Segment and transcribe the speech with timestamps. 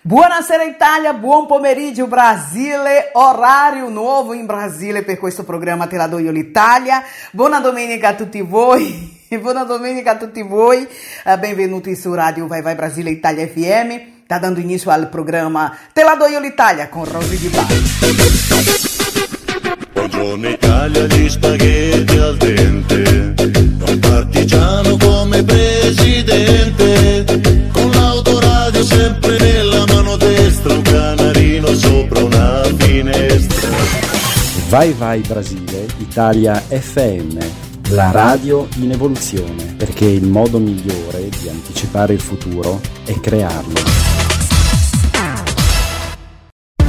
[0.00, 6.20] Buonasera Italia, buon pomeriggio Brasile, orario nuovo in Brasile per questo programma Te la do
[6.20, 6.32] io.
[7.32, 10.86] Buona domenica a tutti voi, buona domenica a tutti voi,
[11.24, 14.22] uh, benvenuti su Radio Vai Vai Brasile Italia FM.
[14.22, 17.50] Sta dando inizio al programma Te la do io l'Italia con Rosy Di.
[19.94, 23.34] Buongiorno Italia, spaghetti al dente,
[23.90, 27.37] un partigiano come presidente,
[34.68, 37.38] Vai Vai Brasile, Italia FM,
[37.88, 43.80] la radio in evoluzione, perché il modo migliore di anticipare il futuro è crearlo.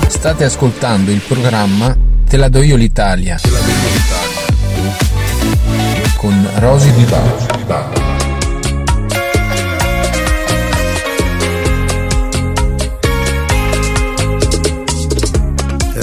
[0.09, 1.95] State ascoltando il programma
[2.27, 3.39] Te la do io l'Italia.
[6.17, 8.08] Con Rosy Di Bari.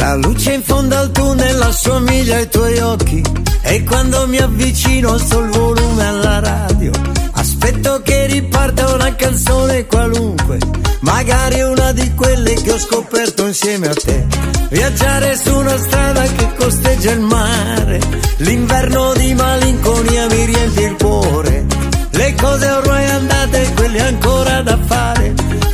[0.07, 3.21] La luce in fondo al tunnel assomiglia ai tuoi occhi
[3.63, 6.93] e quando mi avvicino alzo il volume alla radio.
[7.33, 10.59] Aspetto che riparta una canzone qualunque,
[11.01, 14.25] magari una di quelle che ho scoperto insieme a te.
[14.71, 17.99] Viaggiare su una strada che costeggia il mare,
[18.37, 21.67] l'inverno di malinconia mi riempie il cuore.
[22.11, 25.16] Le cose ormai andate, quelle ancora da fare,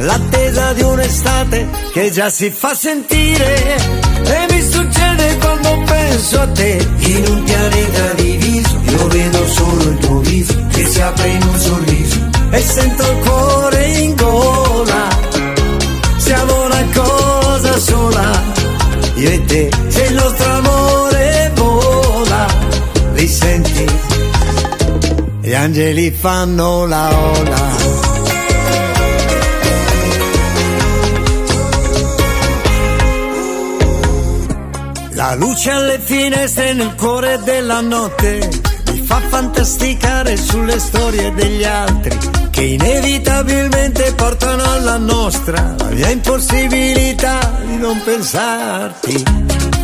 [0.03, 3.77] l'attesa di un'estate che già si fa sentire.
[4.25, 9.99] E mi succede quando penso a te, in un pianeta diviso, io vedo solo il
[9.99, 15.09] tuo viso che si apre in un sorriso e sento il cuore in gola.
[16.17, 18.43] Siamo una cosa sola,
[19.15, 22.47] io e te, se il nostro amore vola,
[23.15, 23.87] li senti?
[25.41, 28.12] Gli angeli fanno la ola.
[35.23, 38.51] La luce alle finestre nel cuore della notte
[38.91, 42.19] mi fa fantasticare sulle storie degli altri
[42.51, 49.23] che inevitabilmente portano alla nostra la mia impossibilità di non pensarti.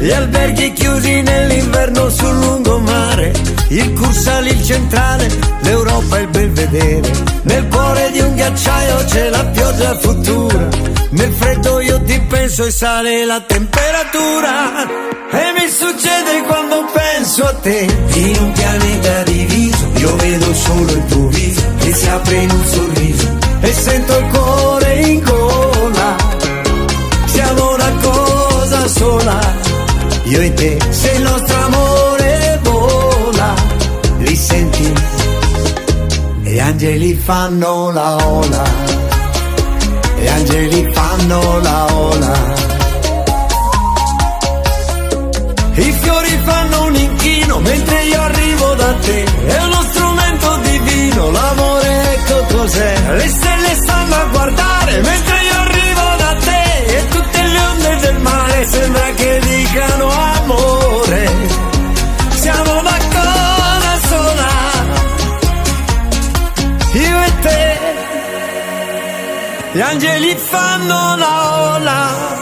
[0.00, 3.32] Gli alberghi chiusi nell'inverno sul lungomare,
[3.68, 7.12] il Cursale, il centrale, l'Europa e il Belvedere.
[7.42, 10.68] Nel cuore di un ghiacciaio c'è la pioggia futura,
[11.10, 14.86] nel freddo io ti penso e sale la temperatura.
[15.30, 21.04] E mi succede quando penso a te, in un pianeta diviso, io vedo solo il
[21.06, 26.16] tuo viso che si apre in un sorriso e sento il cuore in gola.
[27.26, 29.38] Siamo una cosa sola,
[30.24, 33.54] io e te, se il nostro amore vola,
[34.18, 34.92] li senti?
[36.42, 38.62] Gli angeli fanno la ola,
[40.20, 42.56] gli angeli fanno la ola.
[45.74, 49.24] I fiori fanno un inchino mentre io arrivo da te.
[49.24, 52.94] È uno strumento divino, l'amore ecco cos'è.
[53.16, 56.84] Le stelle stanno a guardare mentre io arrivo da te.
[56.96, 61.57] E tutte le onde del mare sembra che dicano amore.
[69.88, 72.38] Angeli fanno la ola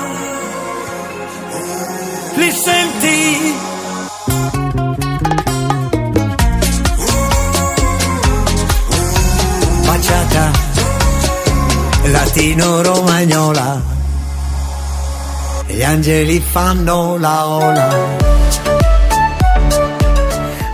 [2.37, 3.55] li senti?
[9.85, 10.51] Baciata
[12.05, 13.83] latino-romagnola,
[15.67, 18.35] gli angeli fanno la ola.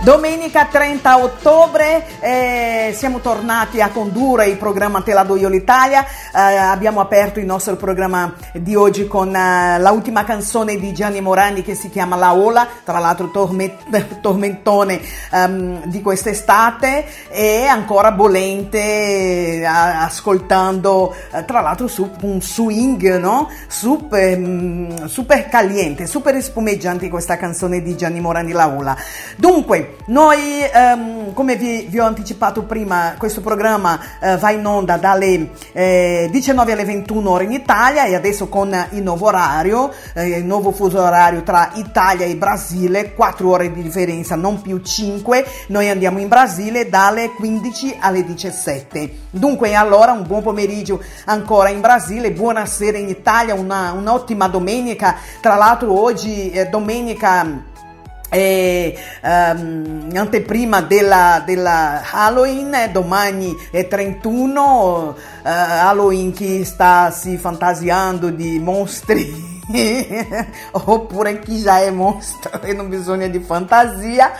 [0.03, 6.05] Domenica 30 ottobre eh, siamo tornati a condurre il programma Te la do io l'Italia,
[6.35, 11.61] eh, abbiamo aperto il nostro programma di oggi con eh, l'ultima canzone di Gianni Morandi
[11.61, 13.83] che si chiama La Ola, tra l'altro torment-
[14.19, 14.99] tormentone
[15.31, 21.13] um, di quest'estate e ancora bollente ascoltando
[21.45, 23.49] tra l'altro su un swing no?
[23.67, 28.97] super, um, super caliente, super spumeggiante questa canzone di Gianni Morandi La Ola.
[29.37, 34.97] Dunque, noi, um, come vi, vi, ho anticipato prima, questo programma uh, va in onda
[34.97, 40.37] dalle eh, 19 alle 21 ore in Italia e adesso con il nuovo orario, eh,
[40.37, 45.45] il nuovo fuso orario tra Italia e Brasile, 4 ore di differenza, non più 5.
[45.67, 49.17] Noi andiamo in Brasile dalle 15 alle 17.
[49.31, 55.15] Dunque, allora, un buon pomeriggio ancora in Brasile, buonasera in Italia, una, un'ottima domenica.
[55.41, 57.71] Tra l'altro, oggi è domenica
[58.33, 67.37] e um, anteprima della, della, Halloween, eh, domani è 31, uh, Halloween chi sta si
[67.37, 69.51] fantasiando di mostri?
[70.71, 74.31] Oppure chi già è mostro e non bisogna di fantasia?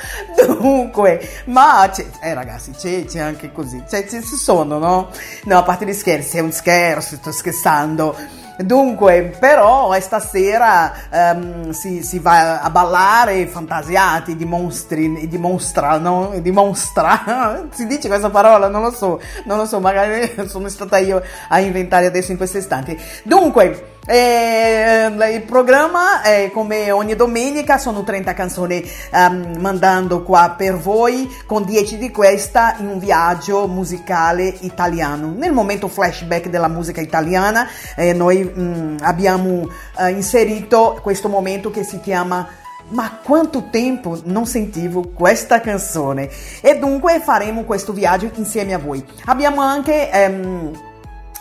[0.46, 3.84] Dunque ma eh ragazzi c'è, c'è anche così.
[3.88, 5.10] C'è, ci sono no?
[5.44, 8.16] no a parte gli scherzi è un scherzo sto scherzando
[8.58, 16.34] Dunque, però stasera um, si, si, va a ballare fantasiati di mostri, di mostra, no?
[16.40, 17.66] Di mostra.
[17.74, 18.68] si dice questa parola?
[18.68, 22.60] Non lo so, non lo so, magari sono stata io a inventare adesso in questo
[22.60, 22.98] istante.
[23.24, 28.84] Dunque, eh, il programma, eh, come ogni domenica, sono 30 canzoni
[29.14, 35.34] um, mandando qua per voi, con 10 di questa in un viaggio musicale italiano.
[35.34, 41.84] Nel momento flashback della musica italiana, eh, noi mh, abbiamo uh, inserito questo momento che
[41.84, 42.48] si chiama
[42.86, 46.30] ma quanto tempo non sentivo questa canzone
[46.60, 49.04] e dunque faremo questo viaggio insieme a voi.
[49.26, 50.92] Abbiamo anche um,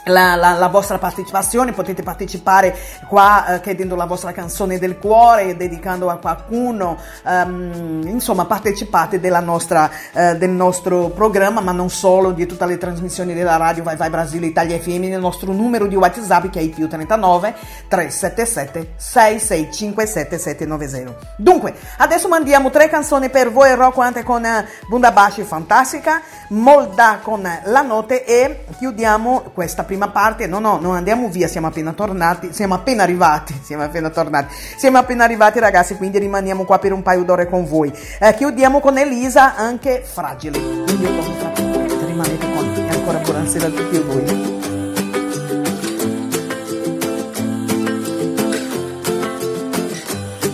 [0.05, 2.77] la, la, la, vostra partecipazione, potete partecipare
[3.09, 9.91] qua eh, chiedendo la vostra canzone del cuore, dedicando a qualcuno, um, insomma partecipate nostra,
[10.13, 14.11] uh, del nostro programma, ma non solo, di tutte le trasmissioni della radio Vai Vai
[14.11, 17.55] Brasile Italia FM, nel nostro numero di WhatsApp che è il più 39
[17.89, 21.35] 377 6657 790.
[21.37, 27.49] Dunque, adesso mandiamo tre canzoni per voi, Rocco anche con uh, Bundabashi Fantastica, Molda con
[27.65, 30.47] La Notte e chiudiamo questa prima parte.
[30.47, 34.99] No, no, non andiamo via, siamo appena tornati, siamo appena arrivati, siamo appena tornati, siamo
[34.99, 37.93] appena arrivati ragazzi, quindi rimaniamo qua per un paio d'ore con voi.
[38.19, 40.59] Eh, chiudiamo con Elisa, anche fragile.
[40.59, 41.07] Quindi
[42.05, 42.91] rimanete con me.
[42.91, 44.61] Ancora buonasera a tutti voi.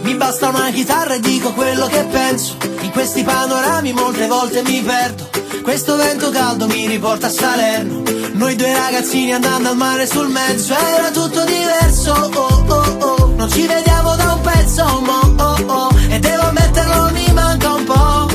[0.03, 2.57] Mi basta una chitarra e dico quello che penso.
[2.81, 5.29] In questi panorami molte volte mi perdo.
[5.63, 8.18] Questo vento caldo mi riporta a Salerno.
[8.39, 10.73] Noi due ragazzini andando al mare sul mezzo.
[10.73, 13.35] Era tutto diverso, oh oh oh.
[13.37, 15.89] Non ci vediamo da un pezzo, mo oh oh.
[16.09, 18.29] E devo ammetterlo, mi manca un po'.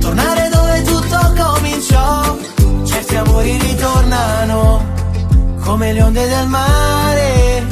[0.00, 2.38] Tornare dove tutto cominciò.
[2.86, 4.82] Certi amori ritornano
[5.62, 7.66] come le onde del mare.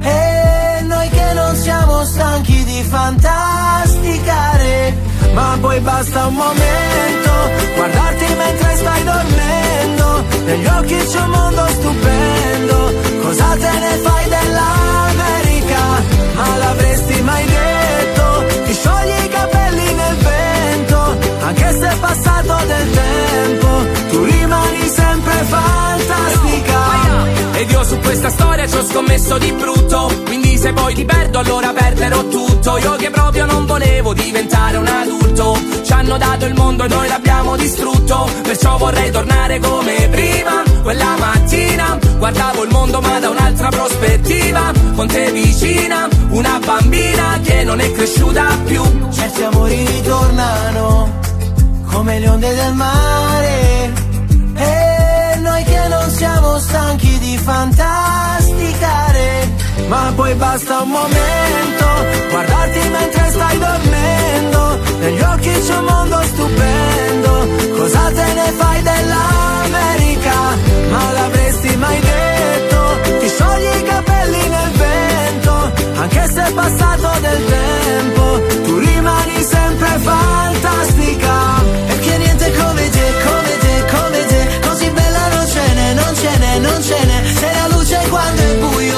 [0.00, 4.94] E noi che non siamo stanchi di fantasticare
[5.32, 7.01] ma poi basta un momento
[10.52, 12.92] Negli occhi c'è un mondo stupendo.
[13.22, 15.80] Cosa te ne fai dell'America?
[16.34, 18.44] Ma l'avresti mai detto?
[18.66, 23.68] Ti sciogli i capelli nel vento Anche se è passato del tempo.
[24.10, 26.80] Tu rimani sempre fantastica.
[27.54, 30.12] Ed io su questa storia ci ho scommesso di brutto.
[30.26, 32.78] Quindi se poi ti perdo allora perderò tutto.
[32.78, 35.60] Io che proprio non volevo diventare un adulto.
[35.82, 38.30] Ci hanno dato il mondo e noi l'abbiamo distrutto.
[38.42, 41.98] Perciò vorrei tornare come prima Quella mattina.
[42.16, 44.72] Guardavo il mondo ma da un'altra prospettiva.
[44.94, 48.82] Con te vicina, una bambina che non è cresciuta più.
[49.10, 51.18] Certi amori ritornano
[51.90, 53.92] come le onde del mare.
[54.54, 58.41] E noi che non siamo stanchi di fantasticare
[59.92, 61.86] Ma poi basta un momento
[62.30, 64.78] Guardarti mentre stai dormendo.
[65.00, 67.32] Negli occhi c'è un mondo stupendo.
[67.76, 70.36] Cosa te ne fai dell'America?
[70.92, 72.78] Ma l'avresti mai detto?
[73.20, 78.24] Ti sciogli i capelli nel vento Anche se è passato del tempo.
[78.64, 81.34] Tu rimani sempre fantastica.
[81.88, 84.68] Perché niente come te, come te, come te.
[84.68, 87.18] Così bella non ce n'è, non ce n'è, non ce n'è.
[87.40, 88.91] Sei la luce quando è buio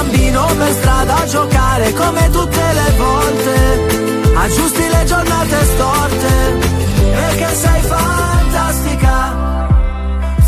[0.00, 4.32] bambino per strada a giocare Come tutte le volte.
[4.34, 6.58] Aggiusti le giornate storte
[7.12, 9.36] Perché sei fantastica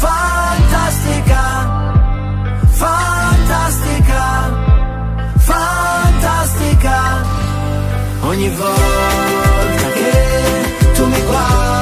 [0.05, 1.45] Fantastica
[2.71, 4.31] Fantastica
[5.37, 7.01] Fantastica.
[8.23, 11.82] Ogni volta che tu mi guardi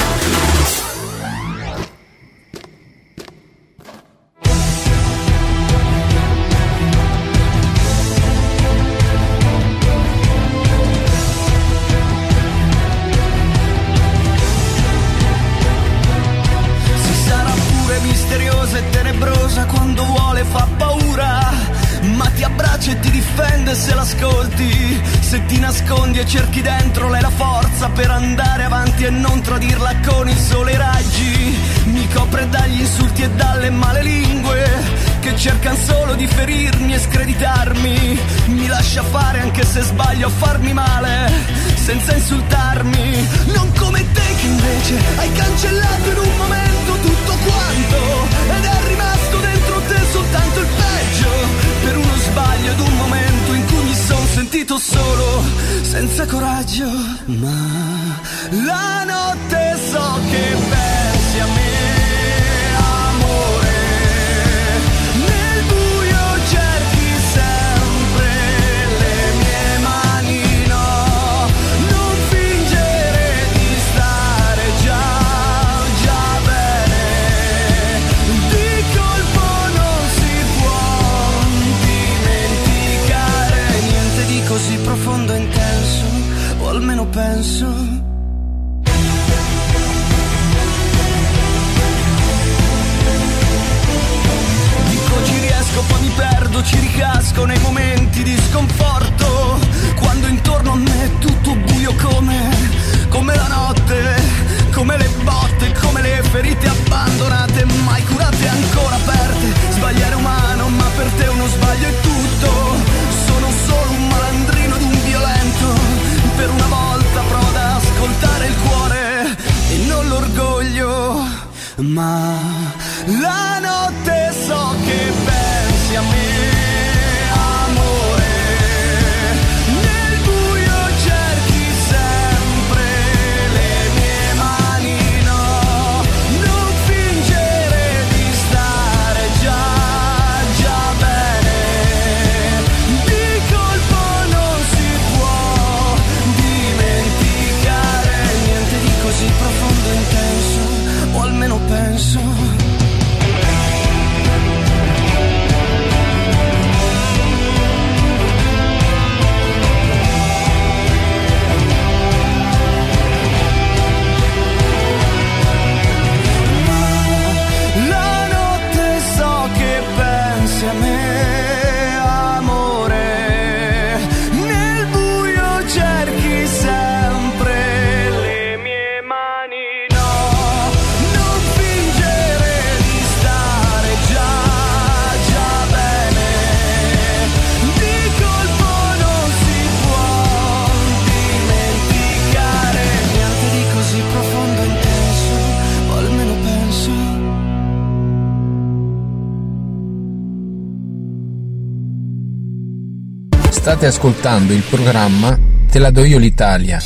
[204.01, 205.37] Ascoltando il programma
[205.69, 206.79] Te la do io l'Italia.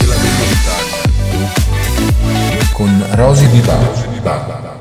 [2.74, 4.74] Con Rosy Di Baba.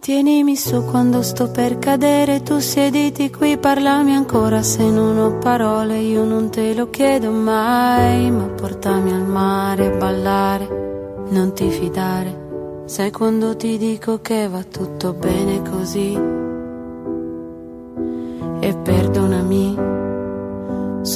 [0.00, 4.62] Tienimi su quando sto per cadere, tu siediti qui, parlami ancora.
[4.62, 9.96] Se non ho parole, io non te lo chiedo mai, ma portami al mare a
[9.98, 16.38] ballare, non ti fidare, sai quando ti dico che va tutto bene così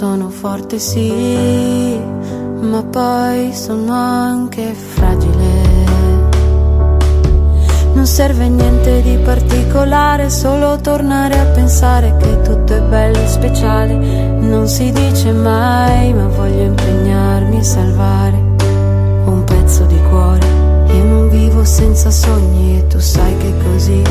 [0.04, 1.99] sono forte sì,
[2.61, 5.62] ma poi sono anche fragile.
[7.94, 13.94] Non serve niente di particolare, solo tornare a pensare che tutto è bello e speciale.
[14.40, 18.37] Non si dice mai, ma voglio impegnarmi a salvare
[19.25, 20.46] un pezzo di cuore.
[20.96, 24.02] Io non vivo senza sogni e tu sai che così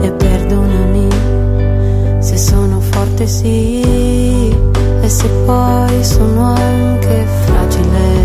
[0.00, 1.08] e perdonami
[2.18, 3.80] se sono forte sì
[5.02, 8.15] e se poi sono anche fragile.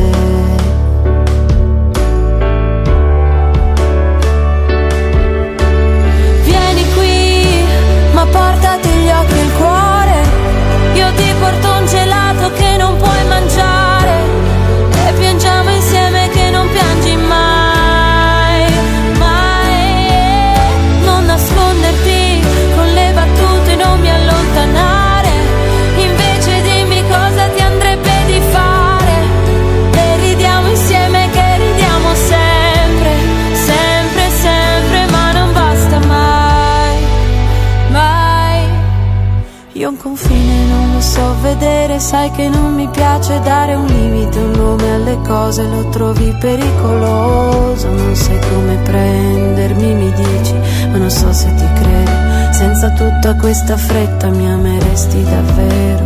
[42.21, 47.89] Sai che non mi piace dare un limite, un nome alle cose, lo trovi pericoloso,
[47.89, 50.53] non sai come prendermi, mi dici,
[50.91, 52.11] ma non so se ti credo,
[52.51, 56.05] senza tutta questa fretta mi ameresti davvero,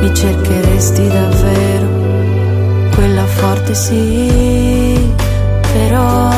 [0.00, 5.14] mi cercheresti davvero, quella forte sì,
[5.72, 6.31] però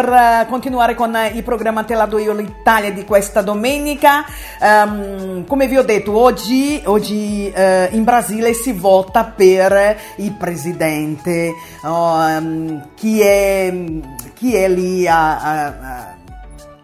[0.00, 4.24] per uh, continuare con uh, il programma Te la do io l'Italia di questa domenica.
[4.60, 11.52] Um, come vi ho detto, oggi, oggi uh, in Brasile si vota per il presidente.
[11.82, 13.74] Um, chi, è,
[14.34, 16.16] chi, è, lì a, a, a,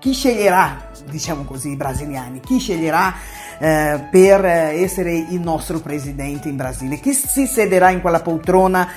[0.00, 3.14] chi sceglierà, diciamo così, i brasiliani, chi sceglierà
[3.58, 6.98] eh, per essere il nostro presidente in Brasile.
[6.98, 8.88] Chi si siederà in quella poltrona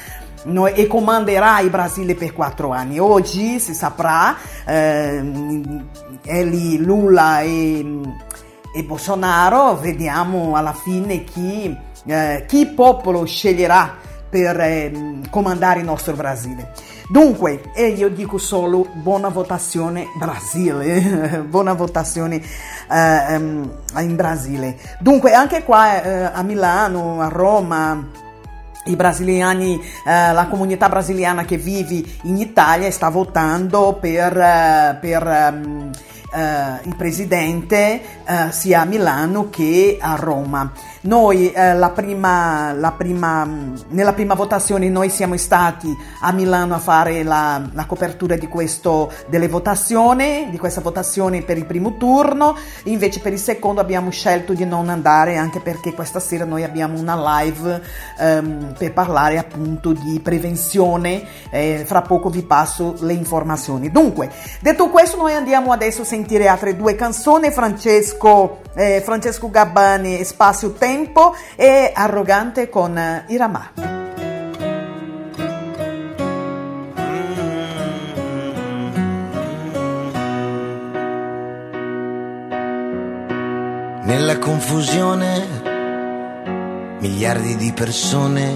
[0.45, 2.99] no, e comanderà il Brasile per quattro anni.
[2.99, 5.19] Oggi si saprà, eh,
[6.23, 7.85] è lì Lula e,
[8.73, 13.95] e, Bolsonaro, vediamo alla fine chi, eh, chi popolo sceglierà
[14.29, 16.73] per eh, comandare il nostro Brasile.
[17.09, 22.41] Dunque, e io dico solo buona votazione Brasile, buona votazione
[22.91, 24.77] eh, in Brasile.
[24.99, 28.25] Dunque, anche qua eh, a Milano, a Roma,
[28.87, 35.51] i brasiliani, eh, la comunità brasiliana che vive in Italia sta votando per, eh, per
[35.53, 35.91] um,
[36.33, 40.71] eh, il presidente eh, sia a Milano che a Roma.
[41.01, 43.47] Noi eh, la prima, la prima,
[43.89, 49.11] nella prima votazione noi siamo stati a Milano a fare la, la copertura di, questo,
[49.27, 54.53] delle votazioni, di questa votazione per il primo turno, invece per il secondo abbiamo scelto
[54.53, 57.81] di non andare anche perché questa sera noi abbiamo una live
[58.19, 63.89] ehm, per parlare appunto di prevenzione, eh, fra poco vi passo le informazioni.
[63.91, 64.29] Dunque,
[64.61, 70.71] detto questo noi andiamo adesso a sentire altre due canzoni, Francesco, eh, Francesco Gabbani, Spazio
[70.73, 73.71] Tempo, e arrogante con Irama.
[84.03, 85.66] Nella confusione,
[86.99, 88.53] miliardi di persone,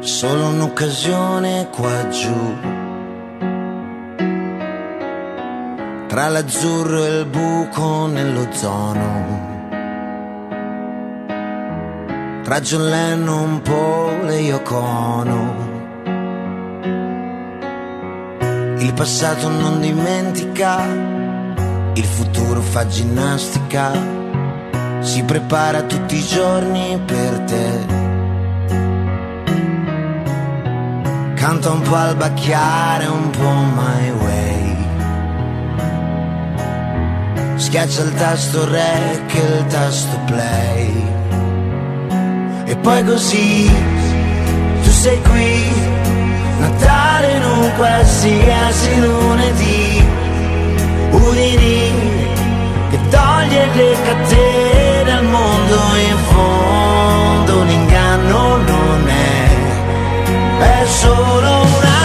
[0.00, 2.56] solo un'occasione qua giù.
[6.08, 9.50] Tra l'azzurro e il buco nell'ozono
[12.52, 15.70] tra John Lennon, Paul e Yoko Ono.
[18.76, 20.84] Il passato non dimentica,
[21.94, 23.92] il futuro fa ginnastica,
[25.02, 28.00] si prepara tutti i giorni per te.
[31.34, 34.76] Canta un po' al bacchiare, un po' my way.
[37.56, 41.12] Schiaccia il tasto rec e il tasto play.
[42.64, 43.70] E poi così
[44.82, 45.72] tu sei qui
[46.58, 50.04] Natale in un qualsiasi lunedì
[51.10, 51.92] Udini
[52.90, 55.74] che toglie le catene al mondo
[56.10, 59.48] in fondo un inganno non è.
[60.58, 62.01] È solo una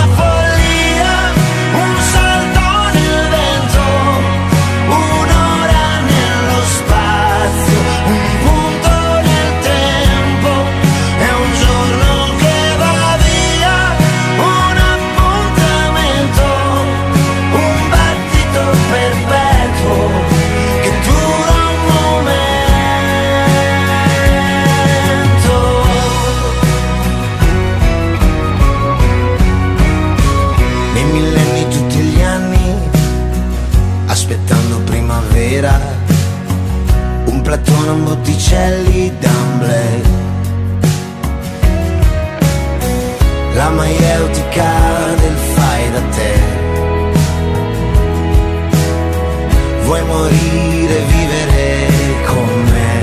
[37.89, 40.01] un botticelli d'amblè.
[43.53, 44.71] La maieutica
[45.21, 46.33] del fai da te.
[49.83, 51.87] Vuoi morire vivere
[52.25, 52.93] con me.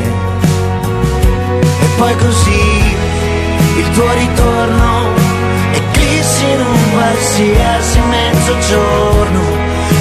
[1.80, 2.66] E poi così
[3.78, 5.08] il tuo ritorno
[5.72, 9.40] eclissi in un qualsiasi mezzogiorno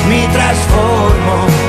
[0.07, 1.62] mi trasformo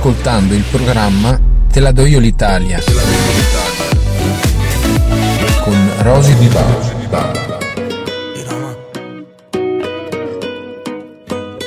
[0.00, 1.38] ascoltando il programma
[1.70, 2.80] Te la do io l'Italia
[5.62, 7.58] con Rosy Di Bala.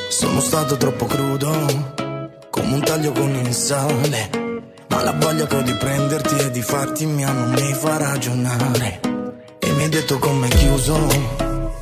[0.09, 1.51] Sono stato troppo crudo,
[2.49, 4.29] come un taglio con il sale.
[4.87, 8.99] Ma la voglia che ho di prenderti e di farti mia non mi fa ragionare.
[9.59, 11.07] E mi hai detto come chiuso,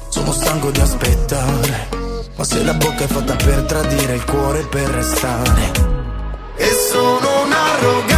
[0.09, 1.87] sono stanco di aspettare.
[2.35, 5.90] Ma se la bocca è fatta per tradire, il cuore per restare.
[7.81, 8.10] E sono un arrogante,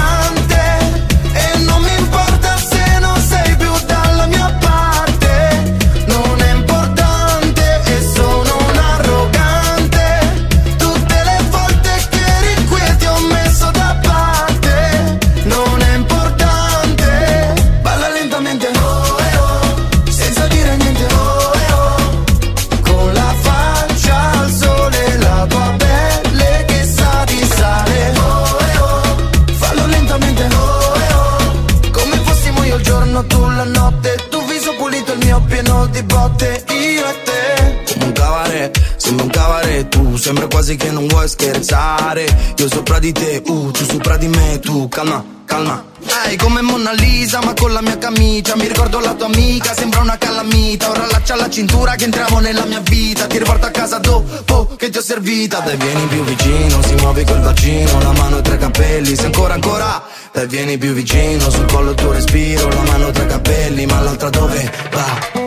[42.64, 44.58] Io sopra di te, uh, tu sopra di me.
[44.60, 45.84] Tu calma, calma.
[46.26, 48.56] Ehi, come Mona Lisa, ma con la mia camicia.
[48.56, 50.90] Mi ricordo la tua amica, sembra una calamita.
[50.90, 53.28] Ora allaccia la cintura che entriamo nella mia vita.
[53.28, 55.60] Ti riporto a casa dopo che ti ho servita.
[55.60, 58.00] Dai, vieni più vicino, si muove col bacino.
[58.00, 60.02] La mano tra i capelli, se ancora, ancora.
[60.32, 62.70] Dai, vieni più vicino, sul collo il tuo respiro.
[62.70, 65.43] La mano tra i capelli, ma l'altra dove va?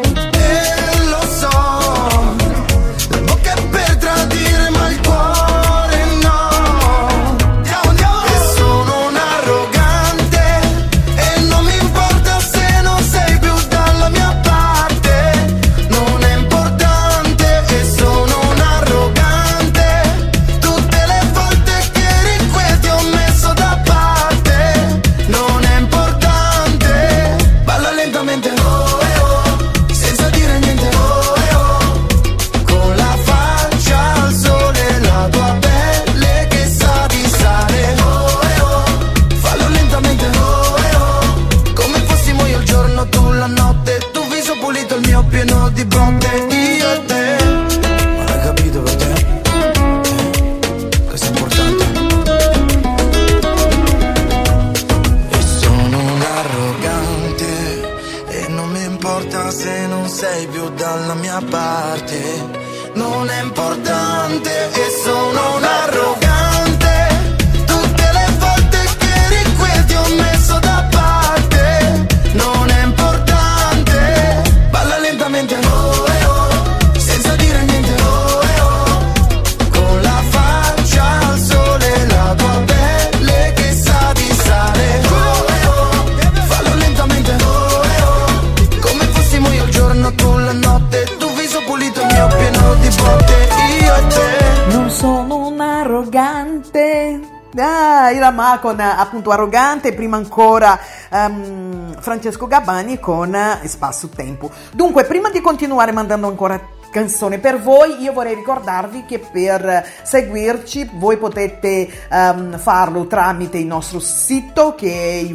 [98.37, 100.79] Irama con eh, appunto arrogante, prima ancora
[101.11, 104.51] ehm, Francesco Gabbani con eh, Spasso Tempo.
[104.72, 106.61] Dunque, prima di continuare mandando ancora
[106.96, 107.38] canzone.
[107.38, 114.00] Per voi, io vorrei ricordarvi che per seguirci voi potete ehm, farlo tramite il nostro
[114.00, 115.35] sito che è il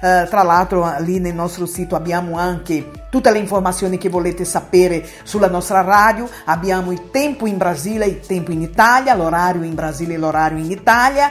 [0.00, 5.06] eh, tra l'altro lì nel nostro sito abbiamo anche tutte le informazioni che volete sapere
[5.22, 10.14] sulla nostra radio, abbiamo il tempo in Brasile, il tempo in Italia, l'orario in Brasile
[10.14, 11.30] e l'orario in Italia,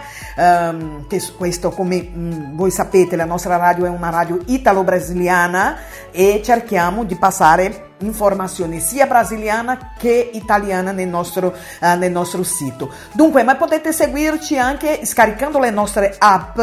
[1.08, 5.78] che questo come mh, voi sapete la nostra radio è una radio italo-brasiliana
[6.12, 12.92] e cerchiamo di passare informazioni sia brasiliana che italiana nel nostro, eh, nel nostro sito.
[13.14, 16.60] Dunque, ma potete seguirci anche scaricando le nostre app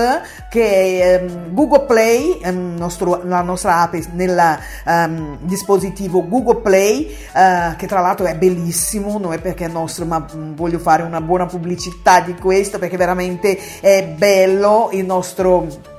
[0.49, 7.75] che ehm, Google Play, ehm, nostro, la nostra app nel ehm, dispositivo Google Play, eh,
[7.77, 11.21] che tra l'altro è bellissimo, non è perché è nostro, ma mh, voglio fare una
[11.21, 15.93] buona pubblicità di questo perché veramente è bello il nostro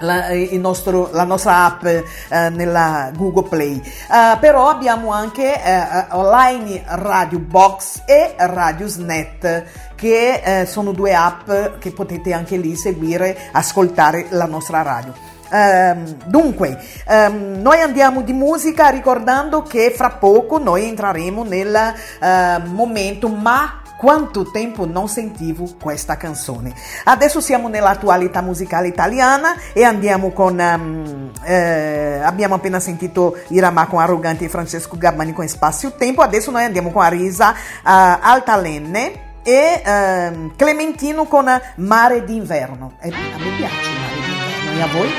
[0.00, 2.04] la, nostro, la, nostra app eh,
[2.50, 3.80] nella Google Play.
[4.08, 11.50] Uh, però abbiamo anche eh, online Radio Box e Radiosnet che eh, sono due app
[11.78, 15.28] che potete anche lì seguire, ascoltare la nostra radio.
[15.52, 22.68] Um, dunque, um, noi andiamo di musica ricordando che fra poco noi entreremo nel uh,
[22.68, 26.72] momento ma quanto tempo non sentivo questa canzone.
[27.04, 30.58] Adesso siamo nell'attualità musicale italiana e andiamo con.
[30.58, 36.22] Um, eh, abbiamo appena sentito Irama con Arroganti e Francesco Gabbani con Spazio Tempo.
[36.22, 41.44] Adesso noi andiamo con Arisa uh, Altalenne e uh, Clementino con
[41.76, 42.94] Mare d'inverno.
[43.02, 45.10] E a me piace Mare d'inverno, e a voi?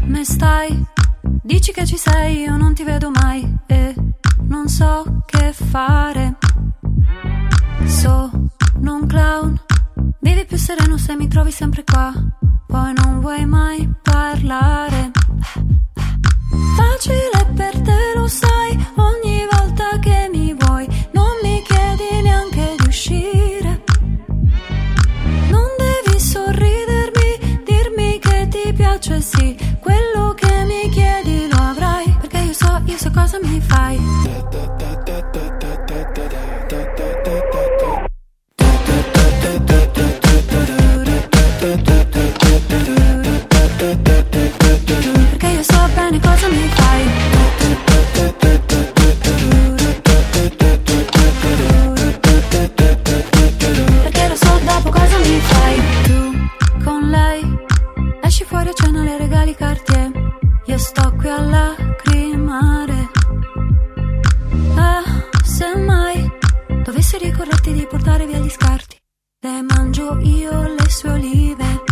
[0.00, 0.86] Come stai?
[1.42, 3.94] Dici che ci sei, io non ti vedo mai e
[4.48, 6.34] non so che fare.
[7.88, 8.30] Sono
[8.80, 9.60] un clown,
[10.20, 12.12] vivi più sereno se mi trovi sempre qua.
[12.66, 15.12] Poi non vuoi mai parlare.
[16.76, 22.86] Facile per te, lo sai, ogni volta che mi vuoi, non mi chiedi neanche di
[22.88, 23.84] uscire.
[25.50, 32.38] Non devi sorridermi, dirmi che ti piace, sì, quello che mi chiedi lo avrai, perché
[32.38, 34.85] io so, io so cosa mi fai.
[41.58, 41.80] Perché
[45.46, 47.08] io so bene cosa mi fai.
[54.02, 55.80] Perché lo so dopo cosa mi fai.
[56.84, 57.58] Con lei
[58.22, 60.10] esci fuori a cena le regali Cartier.
[60.66, 63.08] Io sto qui a lacrimare.
[64.76, 65.02] Ah,
[65.42, 66.30] semmai
[66.84, 68.95] dovessi ricordarti di portare via gli scarti.
[69.46, 71.85] Le mangio io le sue olive.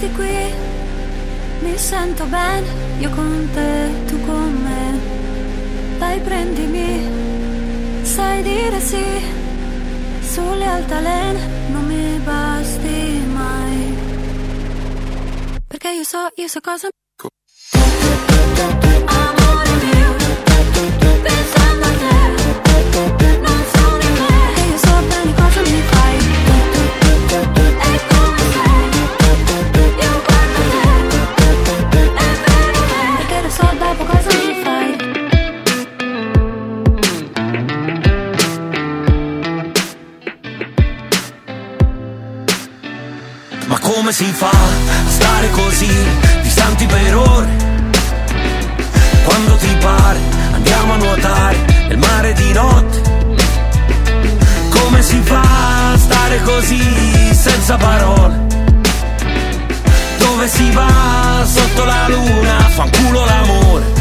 [0.00, 0.52] Resti qui,
[1.60, 2.66] mi sento bene.
[3.00, 5.98] Io con te, tu con me.
[5.98, 7.08] Dai, prendimi.
[8.02, 9.04] Sai dire sì,
[10.22, 13.98] sulle altalene non mi basti mai.
[15.68, 16.88] Perché io so, io so cosa.
[44.20, 45.90] Si fa a stare così,
[46.42, 47.48] distanti per ore?
[49.24, 50.18] Quando ti pare,
[50.52, 51.56] andiamo a nuotare
[51.88, 53.00] nel mare di notte.
[54.68, 58.46] Come si fa a stare così, senza parole?
[60.18, 63.60] Dove si va sotto la luna, fanculo l'amore.
[63.84, 63.99] Io ho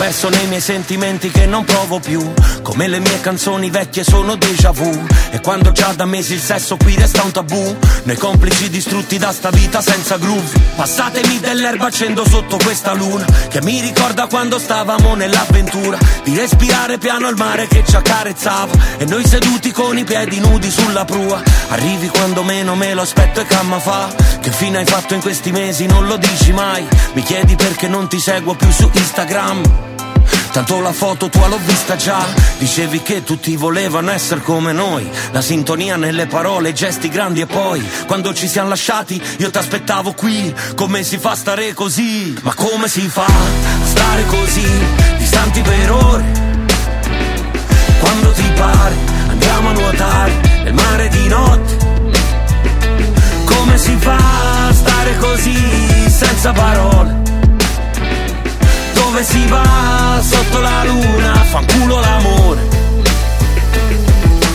[0.00, 2.32] perso nei miei sentimenti che non provo più.
[2.62, 4.90] Come le mie canzoni vecchie sono déjà vu.
[5.30, 7.76] E quando già da mesi il sesso qui resta un tabù.
[8.04, 10.58] Noi complici distrutti da sta vita senza groove.
[10.74, 15.98] Passatemi dell'erba accendo sotto questa luna Che mi ricorda quando stavamo nell'avventura.
[16.24, 18.72] Di respirare piano il mare che ci accarezzava.
[18.96, 21.42] E noi seduti con i piedi nudi sulla prua.
[21.68, 24.08] Arrivi quando meno me lo aspetto e camma fa.
[24.40, 25.84] Che fine hai fatto in questi mesi?
[25.84, 26.88] Non lo dici mai.
[27.12, 29.89] Mi chiedi perché non ti seguo più su Instagram
[30.52, 32.26] Tanto la foto tua l'ho vista già
[32.58, 37.88] Dicevi che tutti volevano essere come noi La sintonia nelle parole, gesti grandi e poi
[38.06, 42.36] Quando ci siamo lasciati io ti aspettavo qui Come si fa a stare così?
[42.42, 44.68] Ma come si fa a stare così?
[45.18, 46.24] Distanti per ore
[48.00, 48.94] Quando ti pare
[49.28, 50.32] andiamo a nuotare
[50.64, 51.76] nel mare di notte
[53.44, 57.19] Come si fa a stare così senza parole?
[59.10, 62.68] Dove si va sotto la luna, fanculo l'amore.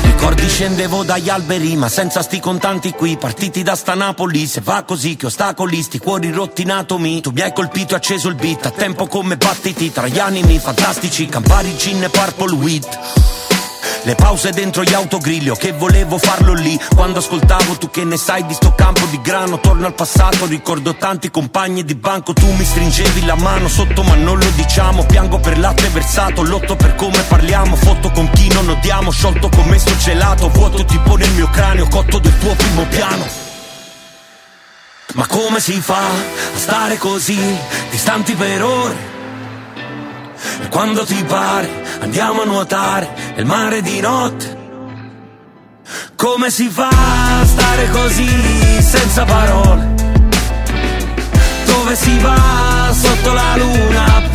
[0.04, 4.48] Ricordi scendevo dagli alberi ma senza sti contanti qui Partiti da sta Napoli.
[4.48, 7.20] Se va così che ostacoli sti cuori rotti atomi.
[7.20, 9.92] Tu mi hai colpito e acceso il beat A tempo come battiti.
[9.92, 12.88] Tra gli animi fantastici Campari, gin e purple weed
[14.06, 16.80] le pause dentro gli autogrill, che volevo farlo lì.
[16.94, 20.96] Quando ascoltavo tu che ne sai di sto campo di grano Torno al passato, ricordo
[20.96, 25.06] tanti compagni di banco Tu mi stringevi la mano sotto ma non lo diciamo.
[25.06, 29.80] Piango per latte versato, lotto per come parliamo Foto con chi non odiamo, sciolto come
[29.80, 33.44] sto gelato Vuoto tipo nel mio cranio, cotto del tuo primo piano.
[35.14, 37.40] Ma come si fa a stare così,
[37.90, 39.15] distanti per ore?
[40.62, 44.64] E quando ti pare andiamo a nuotare nel mare di notte.
[46.16, 49.94] Come si fa a stare così senza parole?
[51.66, 54.35] Dove si va sotto la luna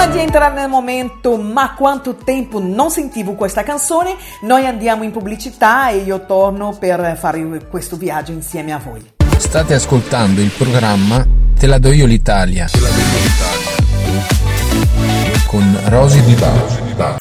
[0.00, 5.10] Prima di entrare nel momento ma quanto tempo non sentivo questa canzone, noi andiamo in
[5.10, 9.12] pubblicità e io torno per fare questo viaggio insieme a voi.
[9.36, 11.22] State ascoltando il programma
[11.54, 12.66] Te la do io l'Italia.
[15.46, 17.18] Con Rosy Di Bala.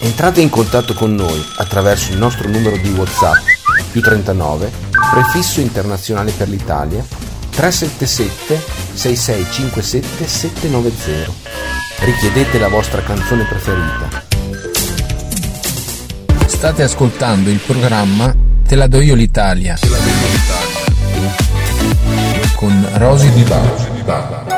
[0.00, 3.38] Entrate in contatto con noi attraverso il nostro numero di WhatsApp
[3.90, 4.70] più 39
[5.10, 7.02] prefisso internazionale per l'Italia
[7.60, 8.58] 377
[8.94, 11.30] 6657 790.
[11.98, 14.24] Richiedete la vostra canzone preferita.
[16.46, 18.34] State ascoltando il programma
[18.66, 19.76] Te la do io l'Italia.
[22.54, 24.49] Con Rosy Di Bala.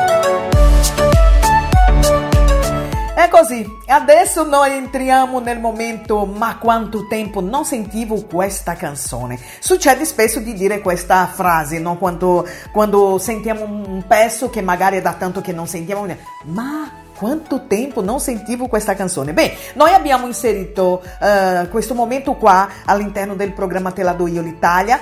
[3.43, 9.37] Così, adesso noi entriamo nel momento ma quanto tempo non sentivo questa canzone.
[9.59, 11.97] Succede spesso di dire questa frase, no?
[11.97, 16.05] quando, quando sentiamo un pezzo che magari è da tanto che non sentiamo,
[16.43, 19.33] ma quanto tempo non sentivo questa canzone?
[19.33, 24.41] Beh, noi abbiamo inserito eh, questo momento qua all'interno del programma Te la do io
[24.41, 25.01] l'Italia.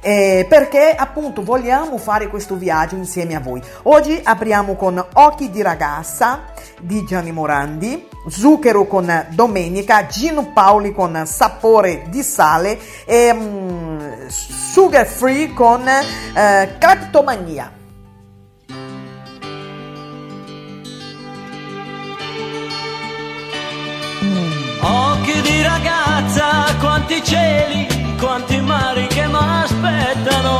[0.00, 3.62] Eh, perché appunto vogliamo fare questo viaggio insieme a voi.
[3.84, 6.44] Oggi apriamo con Occhi di ragazza
[6.80, 15.06] di Gianni Morandi, Zucchero con Domenica, Gino Paoli con Sapore di sale e mm, Sugar
[15.06, 17.78] Free con eh, Cleptomania.
[24.82, 30.58] Occhi di ragazza, quanti cieli, quanti mari che mi aspettano.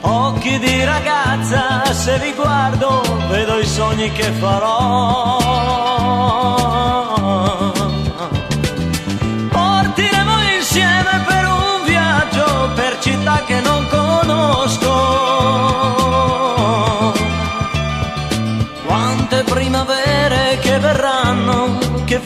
[0.00, 5.87] Occhi di ragazza, se vi guardo, vedo i sogni che farò.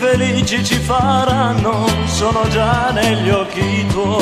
[0.02, 4.20] Felici ci faranno, sono già negli occhi tuoi.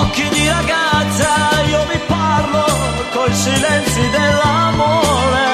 [0.00, 1.28] Occhi di ragazza,
[1.68, 2.64] io vi parlo
[3.12, 5.44] coi silenzi dell'amore.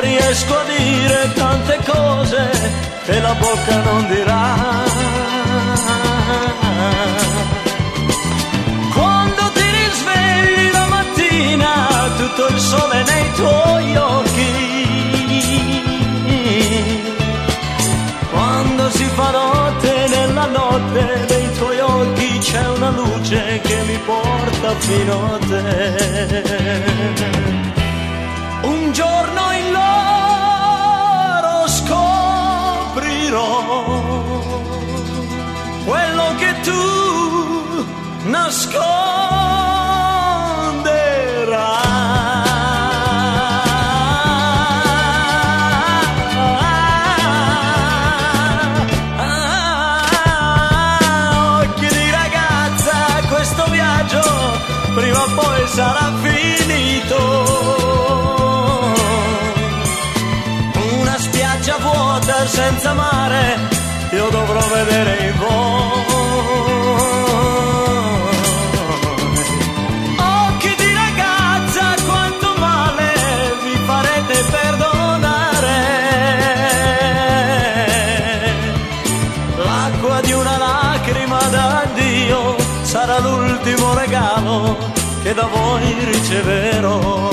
[0.00, 2.50] riesco a dire tante cose
[3.04, 4.91] che la bocca non dirà.
[12.32, 14.50] Tutto il sole nei tuoi occhi.
[18.30, 24.74] Quando si fa notte nella notte dei tuoi occhi c'è una luce che mi porta
[24.78, 26.82] fino a te.
[28.62, 33.14] Un giorno in loro scoprirò
[35.84, 37.86] quello che tu
[38.24, 39.61] nasconderai.
[62.52, 63.58] Senza mare,
[64.10, 65.90] io dovrò vedere in voi.
[70.18, 73.10] Occhi di ragazza, quanto male
[73.64, 75.80] vi farete perdonare.
[79.56, 84.76] L'acqua di una lacrima d'addio sarà l'ultimo regalo
[85.22, 87.30] che da voi riceverò.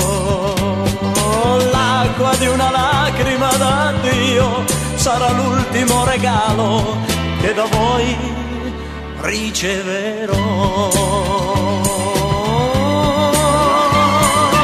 [1.72, 4.69] L'acqua di una lacrima d'addio
[5.00, 6.98] sarà l'ultimo regalo
[7.40, 8.18] che da voi
[9.22, 10.90] riceverò.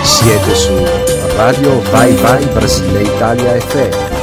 [0.04, 0.86] Siete su
[1.38, 4.15] Radio Vai Vai Brasile Italia FM.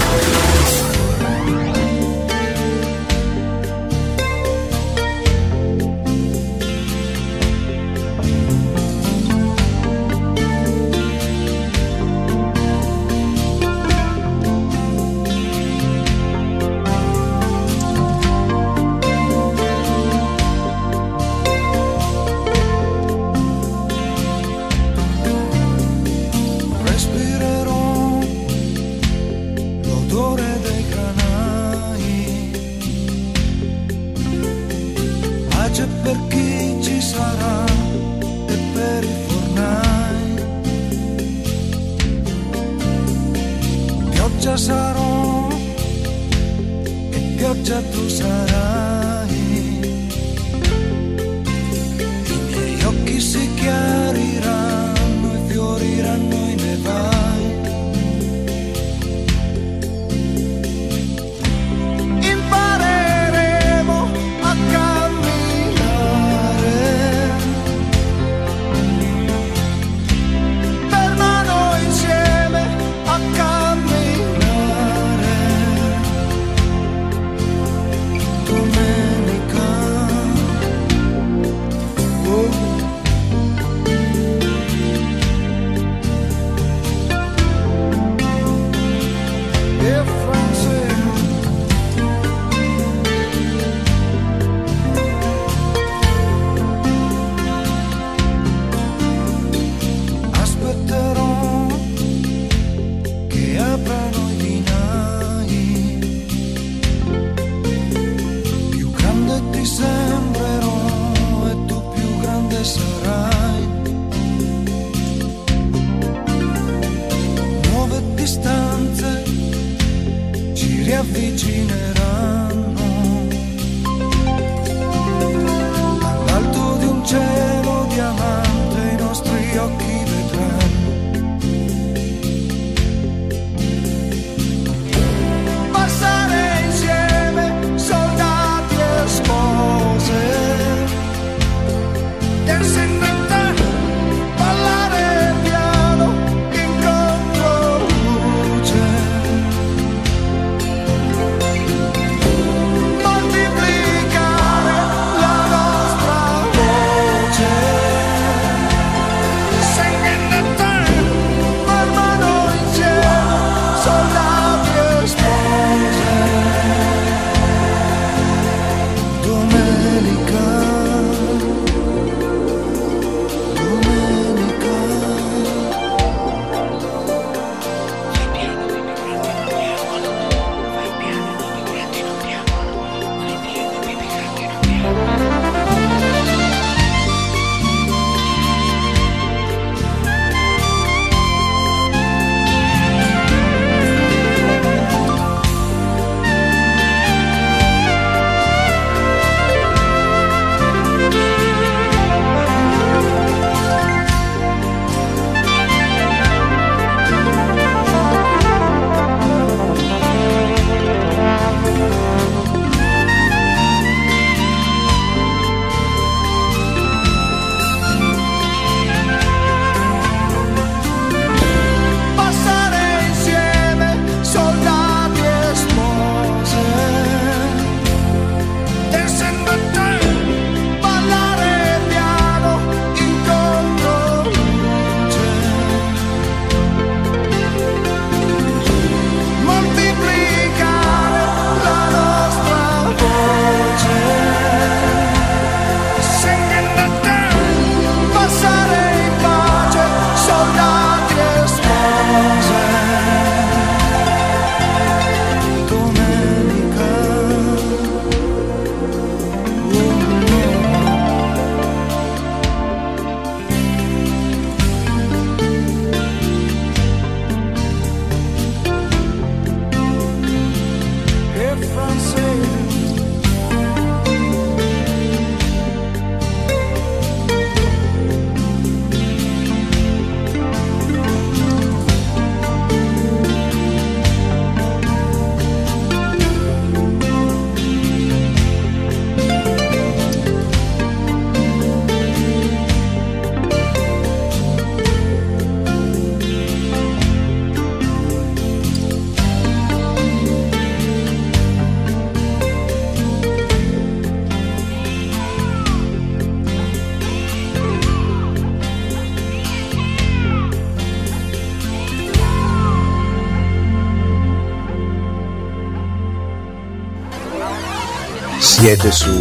[318.83, 319.21] Siete su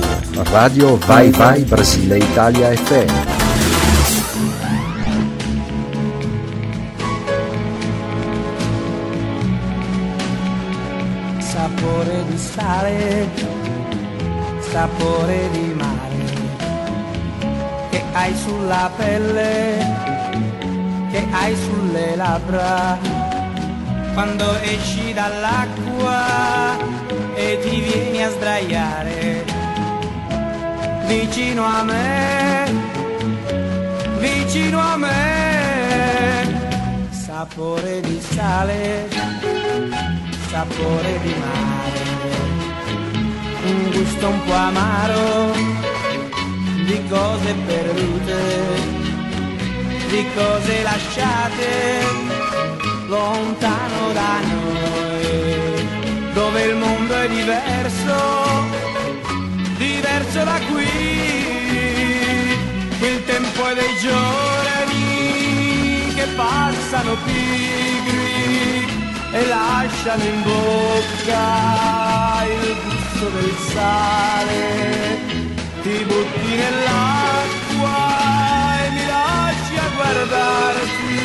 [0.50, 3.30] Radio Vai Vai Brasile Italia FM.
[11.40, 13.30] sapore di sale,
[14.72, 16.24] sapore di mare,
[17.92, 19.78] che hai sulla pelle,
[21.12, 22.98] che hai sulle labbra,
[24.16, 26.80] quando esci dall'acqua
[27.36, 29.51] e ti vieni a sdraiare
[31.12, 32.72] vicino a me,
[34.20, 35.20] vicino a me,
[37.10, 39.10] sapore di sale
[40.52, 42.04] sapore di mare,
[43.64, 45.54] un gusto un po' amaro
[46.86, 48.42] di cose perdute,
[50.10, 51.70] di cose lasciate
[53.08, 58.71] lontano da noi, dove il mondo è diverso,
[60.34, 60.88] da qui,
[63.02, 68.88] il tempo è dei giorni che passano pigri
[69.34, 75.20] e lasciano in bocca il gusto del sale.
[75.82, 77.98] Ti butti nell'acqua
[78.86, 81.20] e mi lasci a guardarti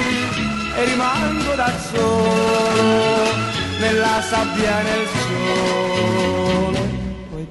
[0.74, 3.30] e rimango da solo
[3.78, 6.55] nella sabbia nel sole.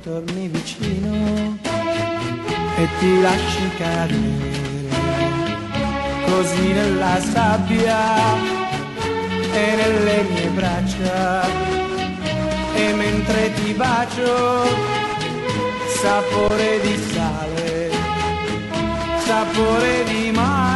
[0.06, 1.58] Torni vicino
[2.78, 4.88] e ti lasci cadere
[6.28, 7.98] così nella sabbia
[9.52, 11.42] e nelle mie braccia.
[12.76, 14.68] E mentre ti bacio
[16.04, 17.90] sapore di sale
[19.26, 20.75] sapore di mare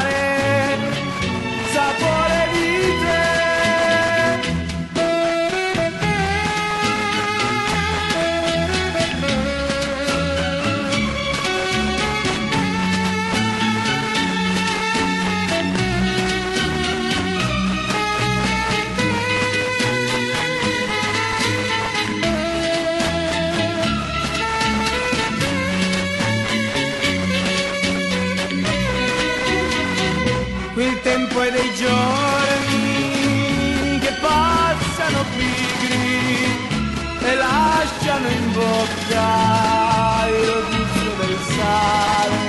[39.09, 42.43] bocca il gusto del sale,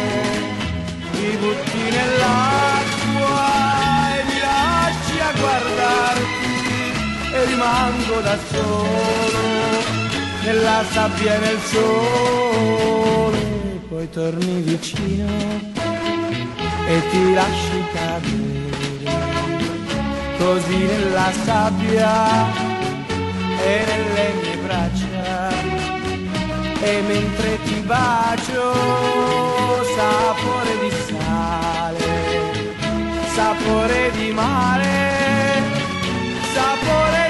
[1.13, 3.49] ti butti nell'acqua
[4.15, 6.53] e mi lasci a guardarti
[7.33, 9.49] e rimango da solo
[10.45, 13.39] nella sabbia e nel sole,
[13.89, 15.29] poi torni vicino
[16.87, 18.69] e ti lasci cadere
[20.39, 22.69] così nella sabbia
[23.63, 24.50] e nelle mie
[26.83, 28.73] e mentre ti bacio
[29.97, 32.09] sapore di sale
[33.35, 35.63] sapore di mare
[36.55, 37.30] sapore di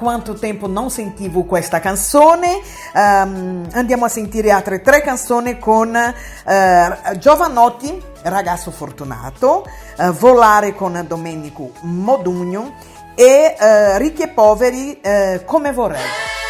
[0.00, 2.58] quanto tempo non sentivo questa canzone.
[2.94, 9.66] Um, andiamo a sentire altre tre canzoni con uh, Giovanotti, Ragazzo Fortunato,
[9.98, 12.76] uh, Volare con Domenico Modugno
[13.14, 15.00] e uh, Ricchi e Poveri,
[15.44, 16.48] Come Vorrei.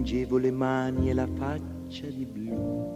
[0.00, 2.88] Mi dipingevo le mani e la faccia di blu.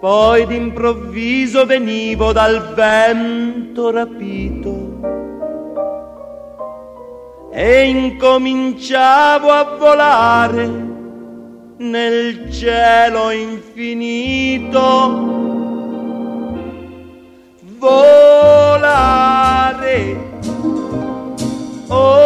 [0.00, 4.94] Poi d'improvviso venivo dal vento rapito
[7.52, 10.66] e incominciavo a volare
[11.76, 14.74] nel cielo infinito.
[17.78, 19.20] Volare,
[21.88, 22.25] oh,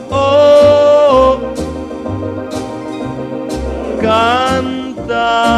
[0.08, 1.52] oh,
[3.98, 5.54] cantare,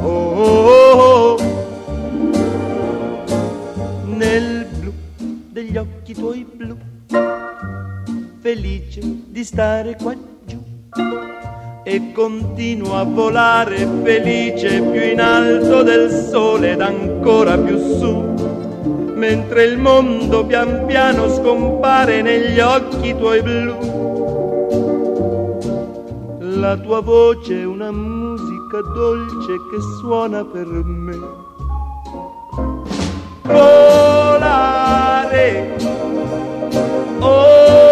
[0.00, 1.36] oh,
[4.06, 4.92] nel blu
[5.50, 6.76] degli occhi tuoi blu,
[8.40, 10.12] felice di stare qua
[10.44, 10.60] giù
[11.84, 18.34] e continuo a volare felice più in alto del sole ed ancora più su,
[19.14, 23.90] mentre il mondo pian piano scompare negli occhi tuoi blu.
[26.60, 31.18] La tua voce è una musica dolce che suona per me.
[33.42, 34.70] Volare,
[37.18, 37.91] oh,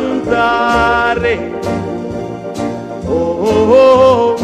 [0.00, 1.50] cantare,
[3.04, 4.36] oh, oh, oh,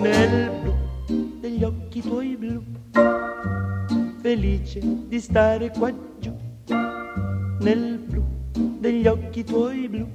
[0.00, 0.74] nel blu
[1.40, 2.62] degli occhi tuoi blu,
[4.20, 6.34] felice di stare qua giù,
[7.60, 8.22] nel blu
[8.78, 10.06] degli occhi tuoi blu,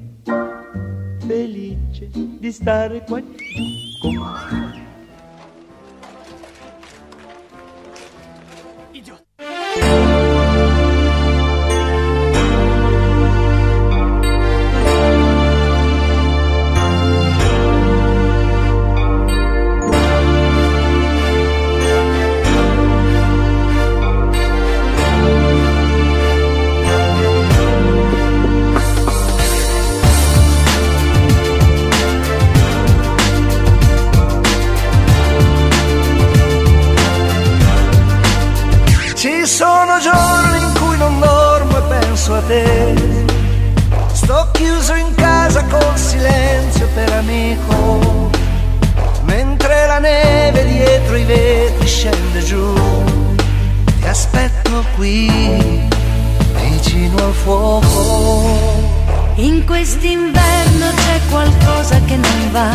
[1.25, 4.84] felice di stare qua giù
[52.05, 52.73] scende giù.
[53.99, 55.27] Ti aspetto qui,
[56.53, 58.43] vicino al fuoco.
[59.35, 62.69] In quest'inverno c'è qualcosa che non va.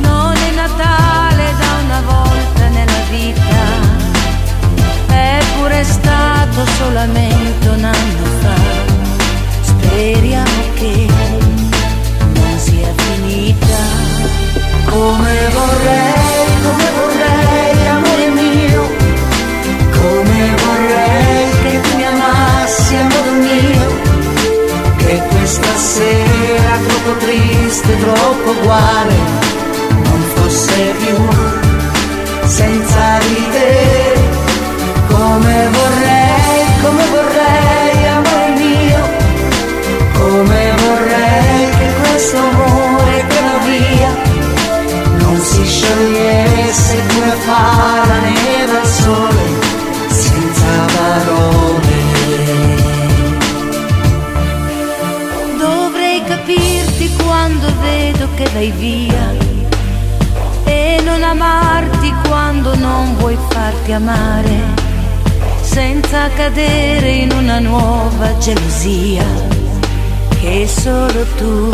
[0.00, 3.62] Non è Natale da una volta nella vita.
[5.06, 8.56] È pure stato solamente un anno fa.
[9.62, 11.06] Speriamo che
[12.34, 13.63] non sia finita.
[14.94, 18.82] Come vorrei, come vorrei, amore mio,
[19.90, 23.88] come vorrei che tu mi amassi, amore mio,
[24.98, 29.14] che questa sera troppo triste, troppo uguale,
[30.04, 31.16] non fosse più.
[32.46, 34.22] Senza ridere.
[35.08, 39.00] Come vorrei, come vorrei, amore mio,
[40.12, 42.63] come vorrei che questo amore
[45.84, 49.44] sciogliesse come fa la neve al sole
[50.08, 52.02] senza parole.
[55.58, 59.32] Dovrei capirti quando vedo che vai via
[60.64, 64.82] e non amarti quando non vuoi farti amare
[65.60, 69.24] senza cadere in una nuova gelosia
[70.40, 71.70] che solo tu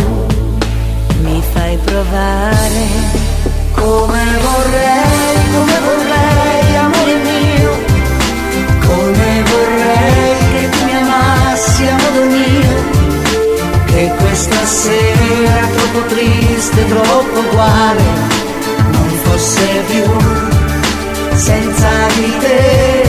[1.22, 3.29] mi fai provare
[3.80, 7.72] come vorrei, come vorrei, amore mio,
[8.86, 12.74] come vorrei che tu mi amassi a modo mio
[13.86, 18.02] che questa sera troppo triste, troppo uguale
[18.92, 20.04] non fosse più
[21.34, 23.08] senza di te.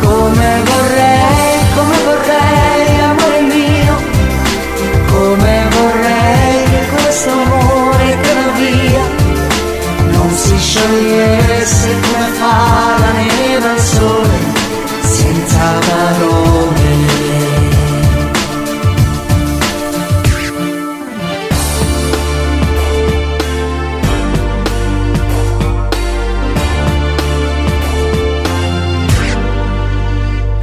[0.00, 1.43] Come vorrei,
[10.74, 14.38] sciogliesse come fa la neve al sole
[15.02, 16.82] senza parole.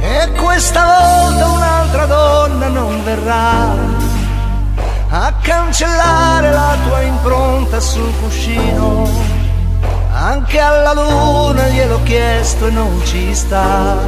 [0.00, 3.74] E questa volta un'altra donna non verrà
[5.08, 9.41] a cancellare la tua impronta sul cuscino.
[10.24, 13.98] Anche alla luna gliel'ho chiesto e non ci sta,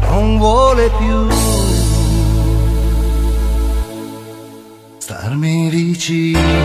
[0.00, 1.28] non vuole più
[4.96, 6.55] starmi vicino.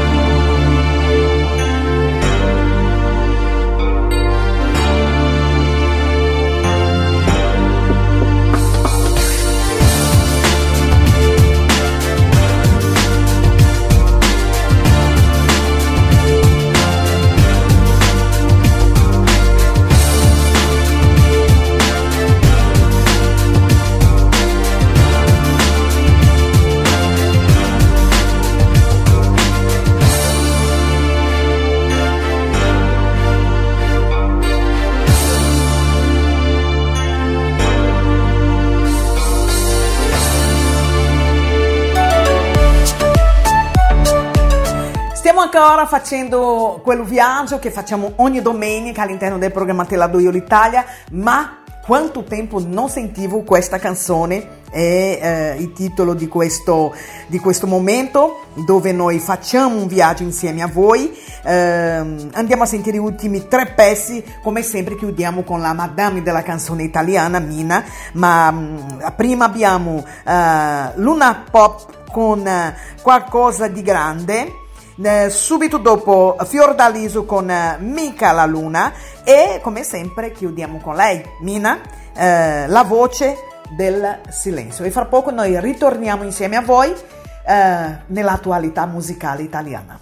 [45.54, 50.32] Ancora facendo quel viaggio che facciamo ogni domenica all'interno del programma Te la do io
[50.32, 56.96] l'Italia, ma quanto tempo non sentivo questa canzone è eh, il titolo di questo,
[57.28, 61.14] di questo momento dove noi facciamo un viaggio insieme a voi.
[61.44, 66.44] Ehm, andiamo a sentire gli ultimi tre pezzi, come sempre chiudiamo con la madame della
[66.44, 67.84] canzone italiana, Mina,
[68.14, 74.60] ma mh, prima abbiamo eh, Luna Pop con eh, qualcosa di grande.
[75.04, 78.94] Eh, subito dopo Fiordaliso con eh, Mica la Luna
[79.24, 81.80] e come sempre chiudiamo con lei, Mina,
[82.14, 83.36] eh, la voce
[83.76, 84.84] del silenzio.
[84.86, 90.00] E fra poco noi ritorniamo insieme a voi eh, nell'attualità musicale italiana.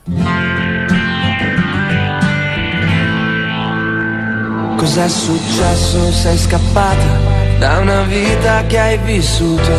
[4.76, 6.12] Cos'è successo?
[6.12, 9.72] Sei scappata da una vita che hai vissuto,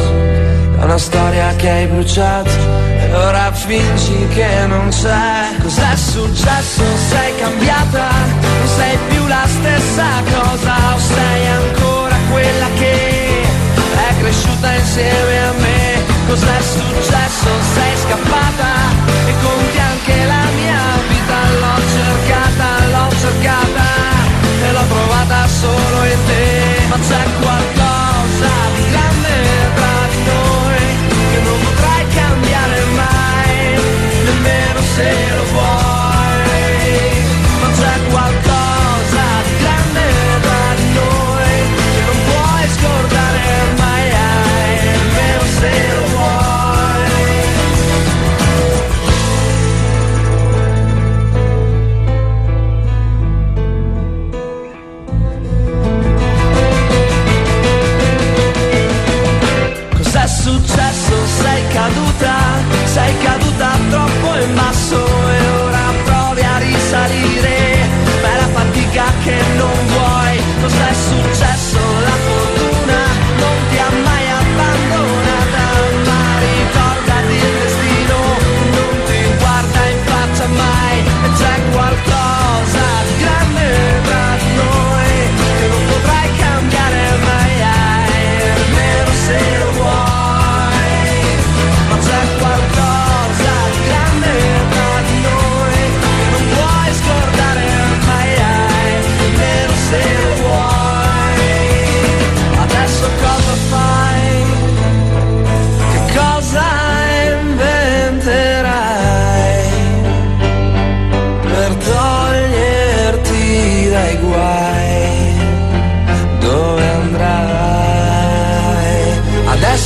[0.77, 5.57] da una storia che hai bruciato ora fingi che non c'è.
[5.63, 6.83] Cos'è successo?
[7.11, 8.09] Sei cambiata,
[8.41, 13.43] non sei più la stessa cosa o sei ancora quella che
[14.09, 16.05] è cresciuta insieme a me.
[16.27, 17.49] Cos'è successo?
[17.75, 18.71] Sei scappata
[19.27, 21.39] e conti anche la mia vita.
[21.61, 23.87] L'ho cercata, l'ho cercata
[24.63, 26.87] e l'ho trovata solo in te.
[26.89, 27.40] Ma c'è
[35.01, 36.93] se lo vuoi,
[37.61, 40.07] ma c'è qualcosa di grande
[40.47, 40.63] da
[40.97, 41.57] noi
[41.95, 43.45] che non puoi scordare
[43.79, 44.09] mai,
[44.85, 47.09] nemmeno se lo vuoi.
[59.97, 61.15] Cos'è successo?
[61.41, 62.35] Sei caduta?
[62.85, 63.30] Sei caduta?
[64.43, 65.20] in my soul.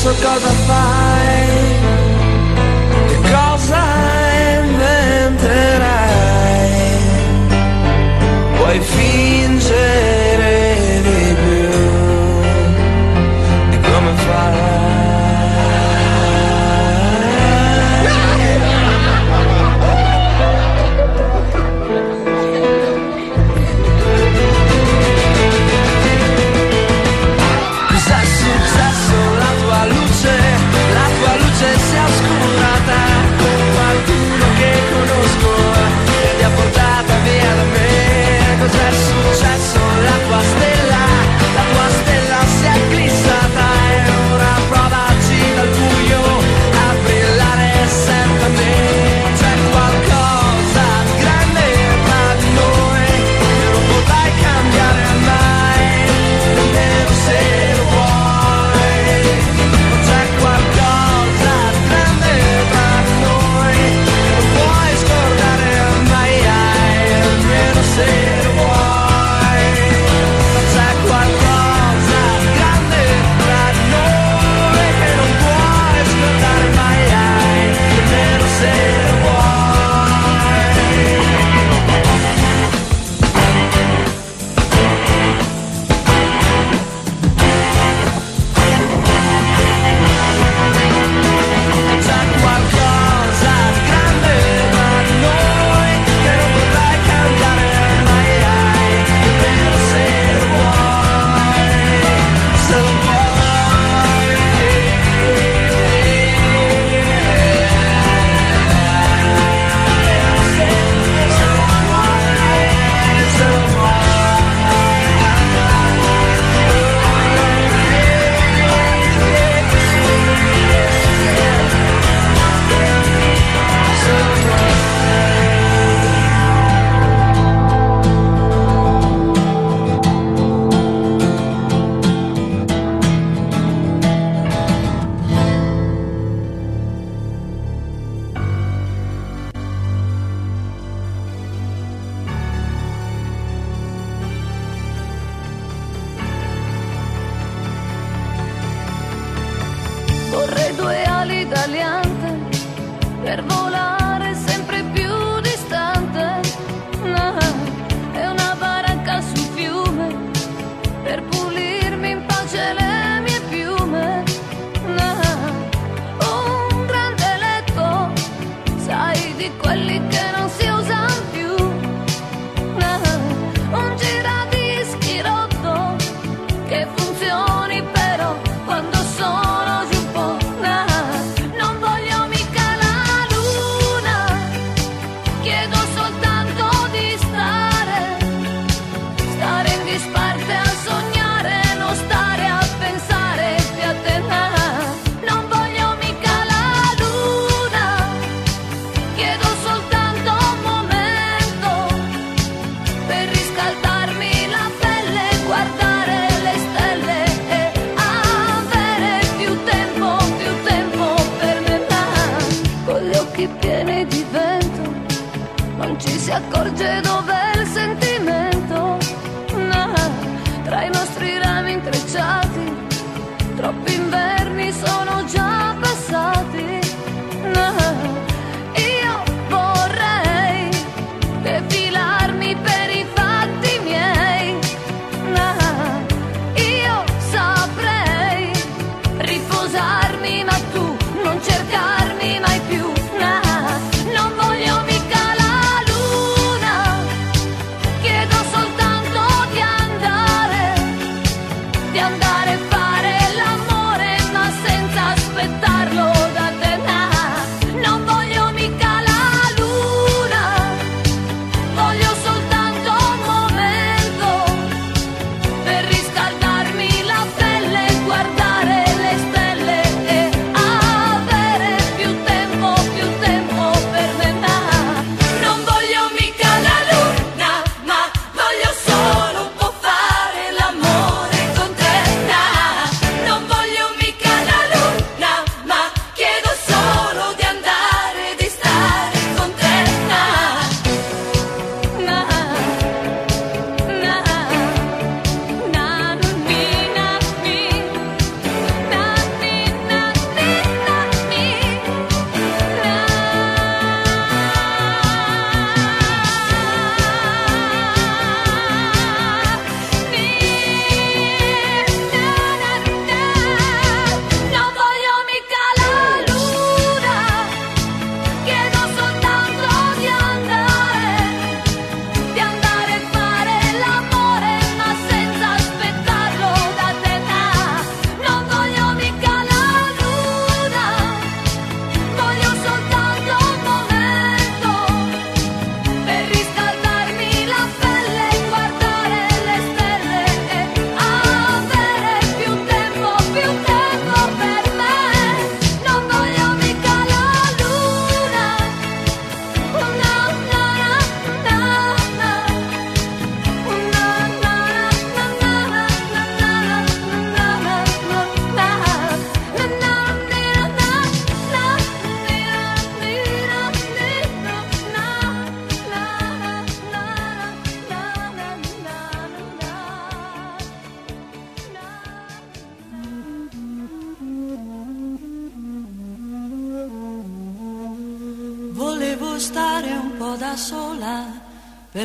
[0.04, 0.63] so cause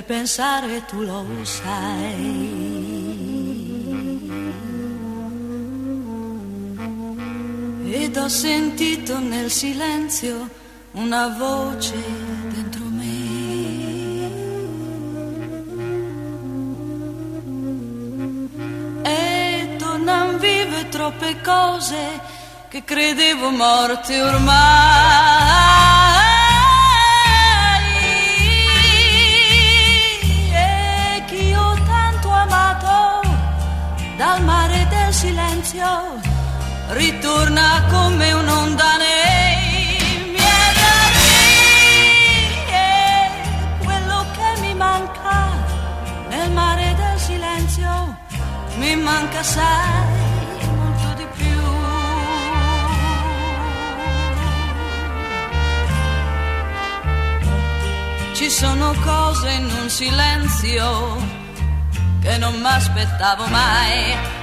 [0.10, 2.58] pensare tu lo sai.
[7.92, 10.50] Ed ho sentito nel silenzio
[10.94, 11.96] una voce
[12.56, 13.18] dentro me.
[19.04, 22.20] E tornan vive troppe cose
[22.68, 24.89] che credevo morte ormai.
[37.30, 41.36] torna come un'onda nei miei occhi.
[43.86, 45.36] Quello che mi manca
[46.30, 47.92] nel mare del silenzio
[48.78, 50.28] mi manca sai.
[58.40, 61.18] ci sono cose in un silenzio
[62.22, 64.39] che non mi aspettavo mai.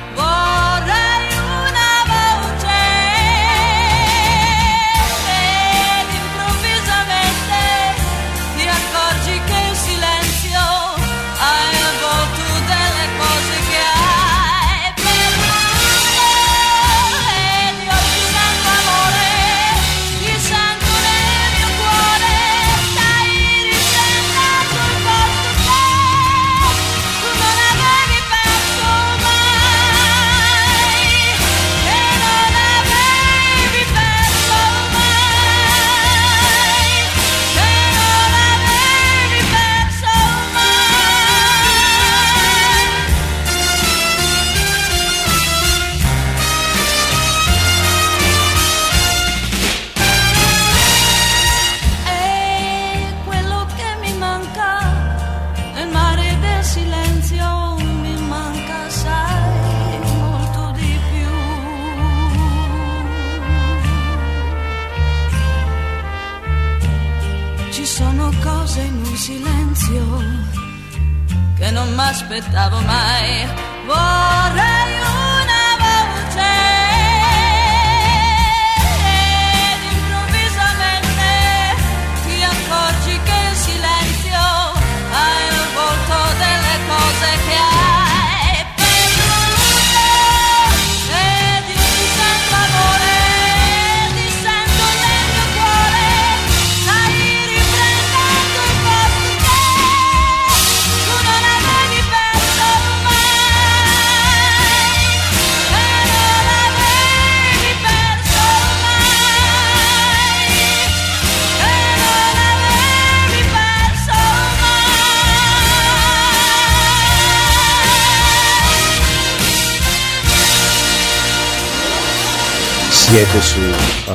[123.36, 123.60] Siete su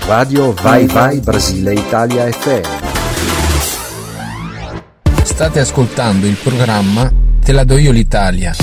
[0.07, 2.61] Radio Vai Vai Brasile Italia FM.
[5.22, 7.11] State ascoltando il programma
[7.43, 8.53] Te la do io l'Italia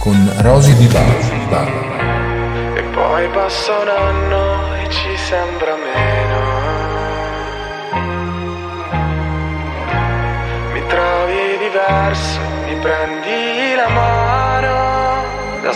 [0.00, 1.30] con Rosy Di Bari.
[2.74, 6.56] E poi passa un anno e ci sembra meno.
[10.72, 13.17] Mi trovi diverso, mi prendi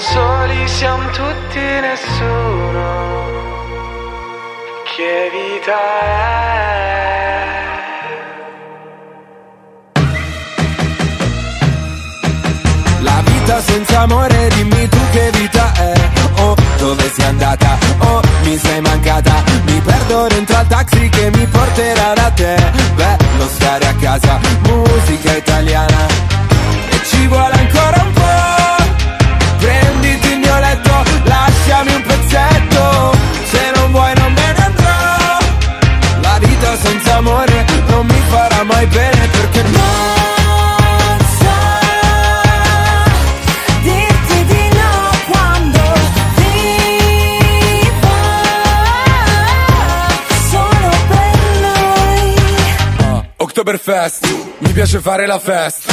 [0.03, 3.20] soli siamo tutti nessuno.
[4.95, 6.33] Che vita è?
[13.01, 15.93] La vita senza amore, dimmi tu che vita è
[16.39, 17.79] Oh, dove sei andata?
[17.99, 22.55] Oh, mi sei mancata Mi perdo dentro al taxi che mi porterà da te
[22.95, 26.07] Bello stare a casa, musica italiana
[26.91, 27.61] E ci vuole
[38.62, 40.20] farà mai bene perché no noi.
[53.36, 54.26] Oktoberfest,
[54.59, 55.93] mi piace fare la festa.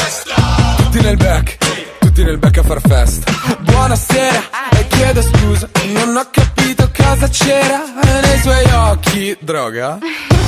[0.78, 1.58] Tutti nel back,
[2.00, 3.32] tutti nel back a far festa.
[3.60, 6.79] Buonasera, e chiedo scusa, non ho capito
[7.10, 7.82] cosa c'era
[8.22, 9.38] nei suoi occhi.
[9.40, 9.98] Droga?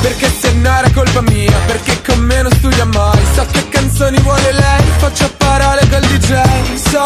[0.01, 3.19] Perché se no era colpa mia, perché con me non studia mai.
[3.33, 6.33] So che canzoni vuole lei, faccio parole col DJ.
[6.89, 7.03] So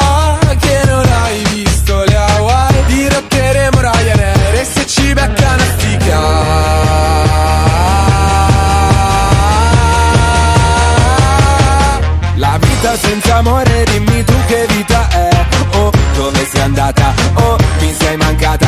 [0.59, 5.73] che non hai visto le Hawaii, dirotteremo Ryanair e se ci becca una
[12.35, 15.45] La vita senza amore, dimmi tu che vita è
[15.77, 17.13] Oh, dove sei andata?
[17.33, 18.64] Oh, mi sei mancata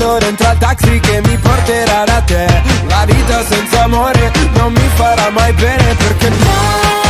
[0.00, 2.46] Perdo dentro al taxi che mi porterà da te.
[2.88, 7.09] La vita senza amore non mi farà mai bene perché non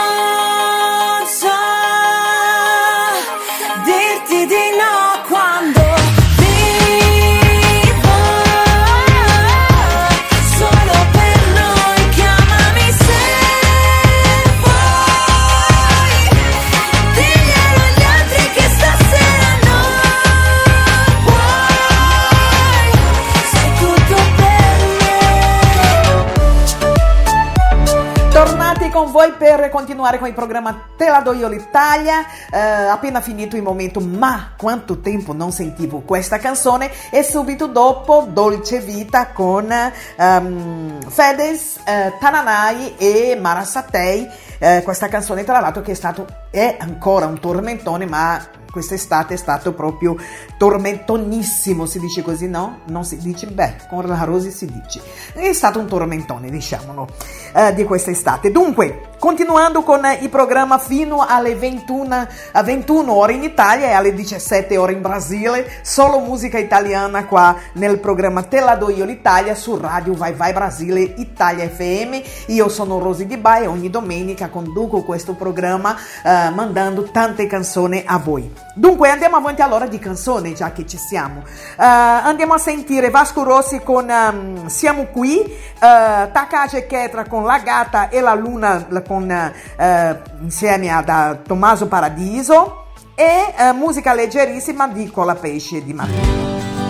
[29.21, 32.25] voi per continuare con il programma Te la do io l'Italia.
[32.51, 38.27] Eh, appena finito il momento, ma quanto tempo non sentivo questa canzone e subito dopo
[38.27, 44.27] Dolce Vita con ehm, Fedez, eh, Tananai e Mara Satei.
[44.57, 48.41] Eh, questa canzone tra l'altro che è stato è ancora un tormentone, ma
[48.71, 50.15] quest'estate è stato proprio
[50.57, 52.79] tormentonissimo, si dice così, no?
[52.85, 55.01] Non si dice, beh, con la Rosi si dice.
[55.33, 57.07] È stato un tormentone, diciamolo,
[57.53, 58.51] eh, di quest'estate.
[58.51, 64.15] Dunque, Continuando con il programma fino alle 21, a 21 ore in Italia e alle
[64.15, 69.53] 17 ore in Brasile, solo musica italiana qua nel programma Te la do io l'Italia
[69.53, 72.19] su Radio Vai Vai Brasile Italia FM.
[72.47, 78.01] Io sono Rosy Di Bai e ogni domenica conduco questo programma eh, mandando tante canzoni
[78.03, 78.60] a voi.
[78.73, 81.43] Dunque andiamo avanti all'ora di canzone già che ci siamo.
[81.45, 87.59] Eh, andiamo a sentire Vasco Rossi con um, Siamo qui, uh, Takage Chetra con La
[87.59, 92.85] Gata e la Luna con, uh, insieme a Tommaso Paradiso
[93.15, 96.80] e uh, musica leggerissima di Cola Pesce di Martino.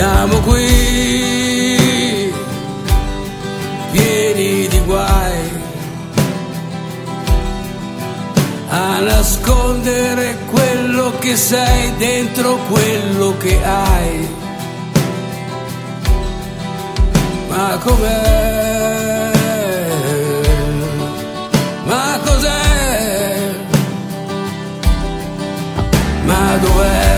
[0.00, 2.32] Siamo qui,
[3.92, 5.50] pieni di guai,
[8.70, 14.28] a nascondere quello che sei dentro quello che hai.
[17.50, 19.32] Ma com'è?
[21.84, 23.54] Ma cos'è?
[26.24, 27.09] Ma dov'è?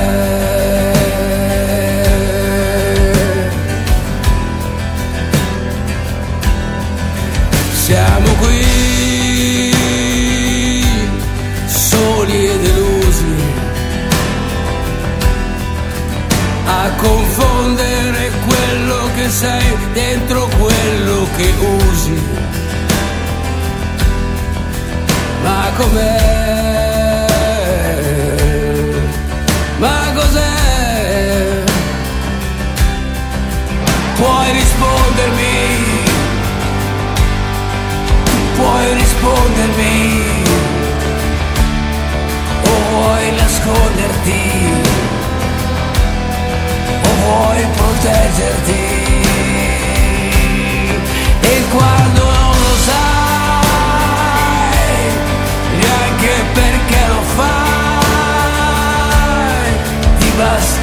[21.36, 21.54] Che
[21.88, 22.22] usi.
[25.42, 27.26] Ma com'è?
[29.78, 30.50] Ma cos'è?
[34.16, 35.82] Puoi rispondermi?
[38.62, 40.22] puoi rispondermi
[42.64, 44.42] o vuoi nasconderti
[47.02, 48.81] o vuoi proteggerti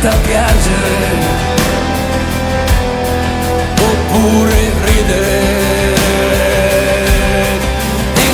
[0.01, 1.11] basta piangere
[3.81, 5.39] oppure ridere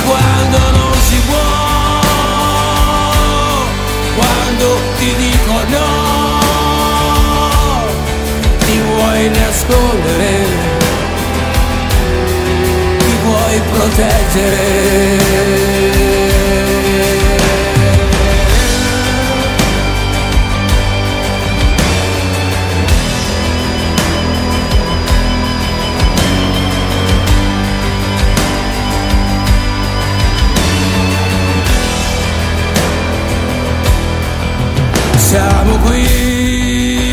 [0.06, 1.48] quando non si può,
[4.98, 5.86] ti dico no,
[8.58, 10.32] ti vuoi nascondere,
[12.98, 15.16] ti vuoi proteggere.
[35.26, 37.12] Siamo qui,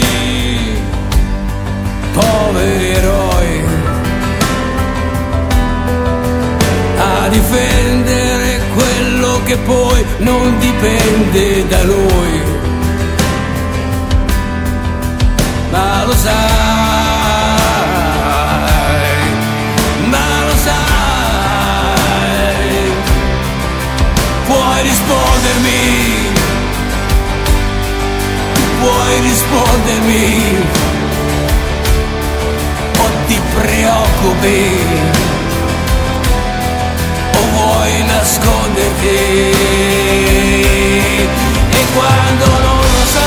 [2.13, 3.63] poveri eroi,
[6.97, 12.41] a difendere quello che poi non dipende da noi.
[15.71, 16.82] Ma lo sai,
[29.13, 30.65] puoi rispondermi?
[32.97, 34.61] O ti preoccupi?
[37.35, 39.17] O vuoi nasconderti?
[41.69, 43.21] E quando non lo sai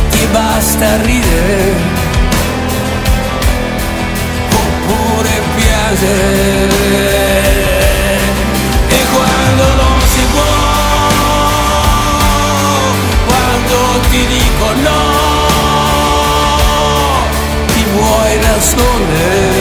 [0.10, 1.94] ti basta ridere.
[4.52, 7.26] Oppure piangere
[14.16, 15.02] ti dico no,
[17.66, 19.52] ti vuoi nascondere,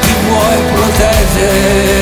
[0.00, 1.99] ti vuoi proteggere.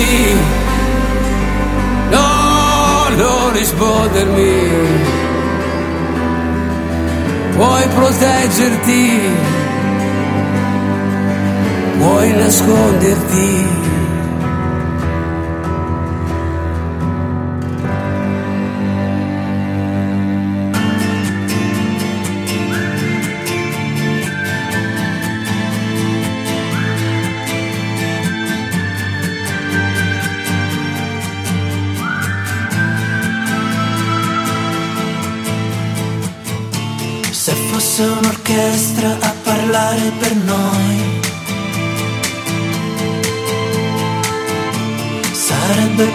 [0.00, 0.38] Rispondermi,
[2.10, 4.52] no, non rispondermi.
[7.54, 9.20] Puoi proteggerti,
[11.98, 13.66] puoi nasconderti,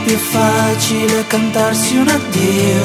[0.05, 2.83] più facile cantarsi un addio.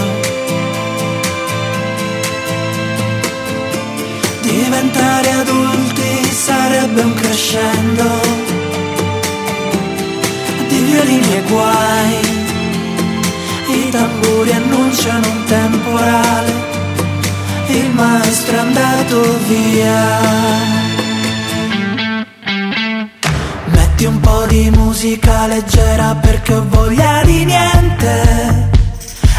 [4.41, 8.09] Diventare adulti sarebbe un crescendo
[10.69, 12.39] di violini e guai.
[13.69, 16.53] I tamburi annunciano un temporale,
[17.69, 20.90] il maestro è andato via.
[24.01, 28.71] Metti un po' di musica leggera perché ho voglia di niente,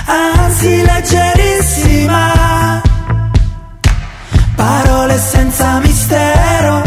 [0.05, 2.79] anzi leggerissima.
[4.53, 6.83] Parole senza mistero,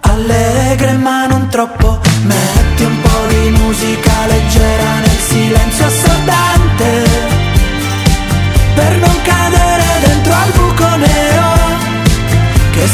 [0.00, 2.00] allegre ma non troppo.
[2.24, 7.04] Metti un po' di musica leggera nel silenzio assordante,
[8.74, 11.52] per non cadere dentro al buco nero,
[12.72, 12.88] che è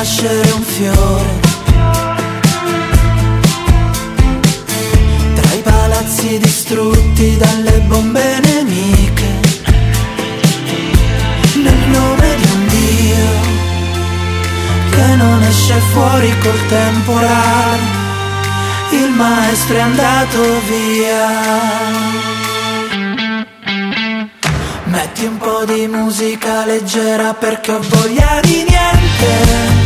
[0.00, 1.40] nascere un fiore.
[5.34, 9.30] Tra i palazzi distrutti dalle bombe nemiche.
[11.64, 13.28] Nel nome di un Dio
[14.90, 17.98] che non esce fuori col temporale.
[18.92, 20.38] Il maestro è andato
[20.70, 21.28] via.
[24.84, 29.79] Metti un po' di musica leggera perché ho voglia di niente,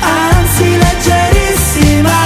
[0.00, 2.16] anzi leggerissima.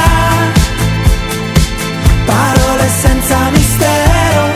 [2.24, 4.52] Parole senza mistero,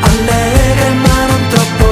[0.00, 1.82] allegre ma non troppo.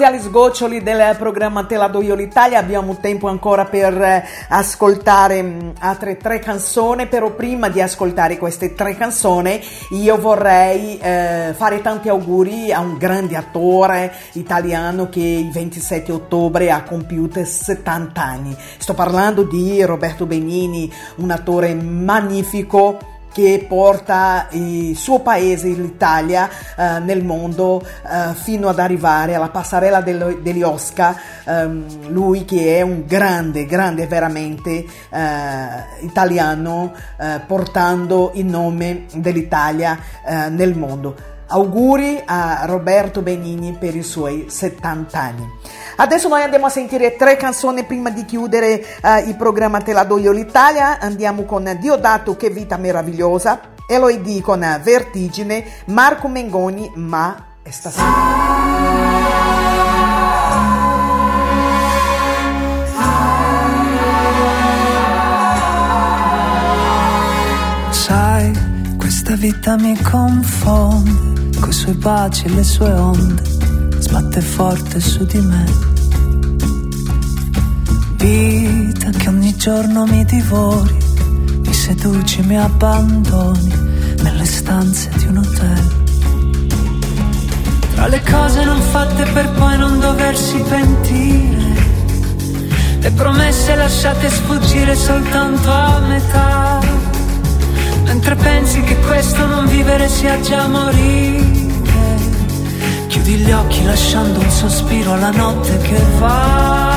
[0.00, 5.42] Quasi sgoccioli del programma Te la do io l'Italia, abbiamo tempo ancora per eh, ascoltare
[5.42, 9.60] mh, altre tre canzoni, però prima di ascoltare queste tre canzoni
[9.90, 16.70] io vorrei eh, fare tanti auguri a un grande attore italiano che il 27 ottobre
[16.70, 18.56] ha compiuto 70 anni.
[18.78, 26.98] Sto parlando di Roberto Benini, un attore magnifico che porta il suo paese, l'Italia, eh,
[27.00, 31.14] nel mondo eh, fino ad arrivare alla passerella dello- degli Oscar.
[31.44, 34.84] Ehm, lui che è un grande, grande veramente eh,
[36.00, 41.29] italiano, eh, portando il nome dell'Italia eh, nel mondo.
[41.50, 45.48] Auguri a Roberto Benini per i suoi 70 anni.
[45.96, 50.04] Adesso noi andiamo a sentire tre canzoni prima di chiudere eh, il programma Te la
[50.04, 50.98] do l'Italia.
[51.00, 58.50] Andiamo con Diodato Che vita meravigliosa, Eloy D con Vertigine, Marco Mengoni, Ma è stasera.
[67.90, 68.52] Sai,
[68.96, 71.29] questa vita mi confonde,
[71.60, 73.42] coi suoi baci e le sue onde,
[73.98, 75.64] sbatte forte su di me.
[78.16, 80.96] Vita che ogni giorno mi divori,
[81.64, 83.72] mi seduci, mi abbandoni
[84.22, 85.98] nelle stanze di un hotel.
[87.94, 91.74] Tra le cose non fatte per poi non doversi pentire,
[93.00, 96.80] le promesse lasciate sfuggire soltanto a metà,
[98.10, 101.68] mentre pensi che questo non vivere sia già morire.
[103.06, 106.89] Chiudi gli occhi lasciando un sospiro alla notte che va.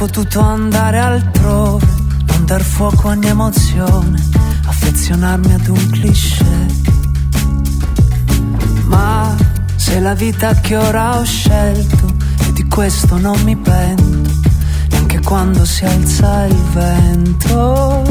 [0.00, 1.86] Potuto andare altrove,
[2.28, 4.18] non dar fuoco ogni emozione,
[4.64, 6.66] affezionarmi ad un cliché.
[8.86, 9.36] Ma
[9.76, 12.14] se la vita che ora ho scelto
[12.46, 14.30] e di questo non mi pento,
[14.88, 18.02] neanche quando si alza il vento.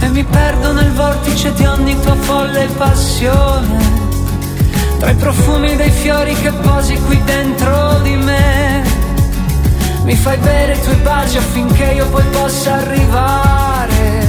[0.00, 3.78] E mi perdo nel vortice di ogni tua folle passione,
[4.98, 8.99] tra i profumi dei fiori che posi qui dentro di me.
[10.04, 14.28] Mi fai bere i tuoi baci affinché io poi possa arrivare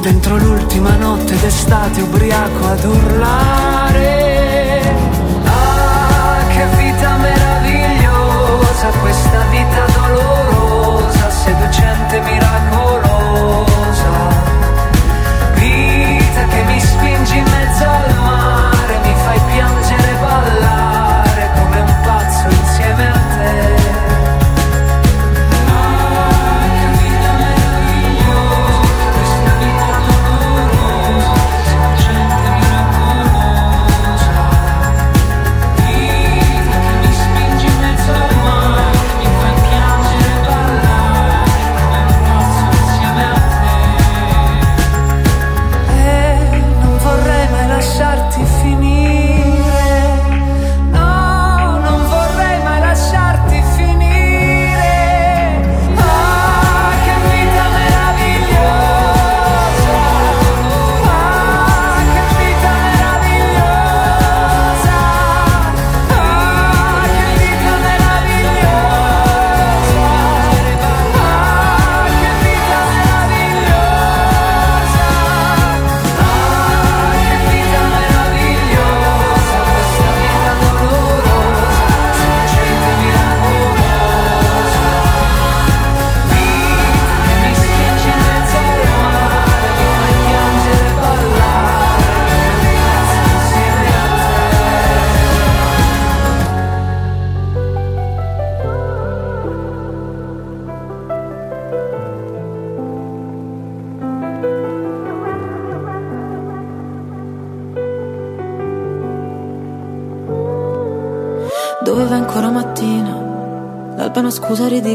[0.00, 4.80] dentro l'ultima notte d'estate ubriaco ad urlare.
[5.44, 12.11] Ah, che vita meravigliosa, questa vita dolorosa, seducente,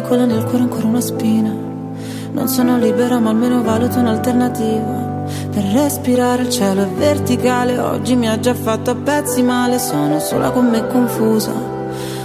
[0.08, 1.54] ridicola, nel cuore ancora una spina.
[2.32, 5.26] Non sono libera, ma almeno valuto un'alternativa.
[5.52, 10.20] Per respirare il cielo è verticale, oggi mi ha già fatto a pezzi male, sono
[10.20, 11.76] sola con me confusa.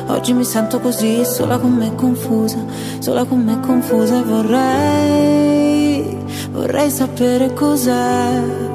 [0.07, 2.59] Oggi mi sento così, sola con me confusa,
[2.99, 6.19] sola con me confusa e vorrei,
[6.53, 8.71] vorrei sapere cos'è.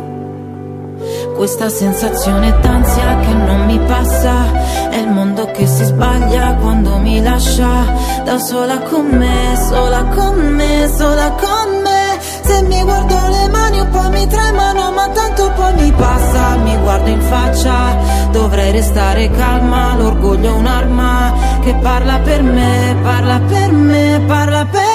[1.35, 7.21] Questa sensazione d'ansia che non mi passa È il mondo che si sbaglia quando mi
[7.21, 12.19] lascia Da sola con me, sola con me, sola con me.
[12.43, 16.75] Se mi guardo le mani un po' mi tremano Ma tanto poi mi passa, mi
[16.75, 17.95] guardo in faccia.
[18.31, 24.81] Dovrei restare calma, l'orgoglio è un'arma Che parla per me, parla per me, parla per
[24.81, 24.86] me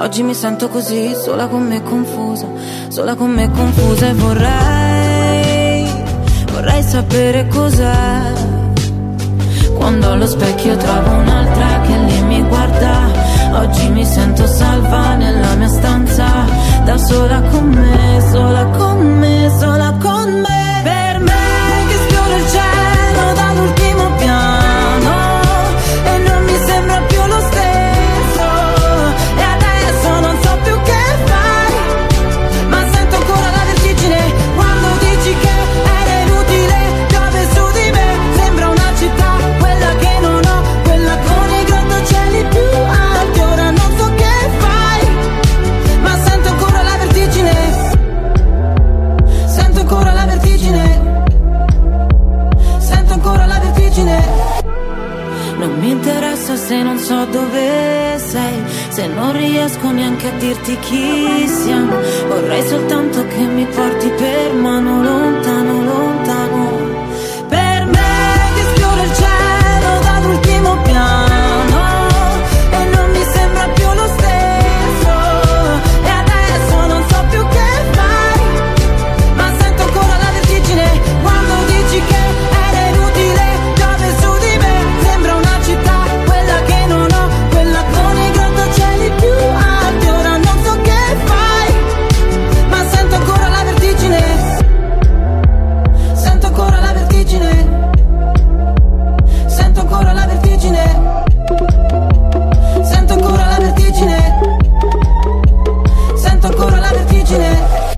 [0.00, 2.46] Oggi mi sento così, sola con me confusa
[2.88, 5.88] Sola con me confusa e vorrei
[6.52, 8.32] Vorrei sapere cos'è.
[9.74, 13.08] Quando allo specchio trovo un'altra che lì mi guarda
[13.52, 16.46] Oggi mi sento salva nella mia stanza
[16.82, 20.59] Da sola con me, sola con me, sola con me
[57.10, 61.96] so dove sei, se non riesco neanche a dirti chi siamo,
[62.28, 65.39] vorrei soltanto che mi porti per mano lontano,
[100.60, 101.24] vertigine.
[102.84, 104.38] Sento ancora la vertigine.
[106.16, 107.88] Sento ancora la vertigine.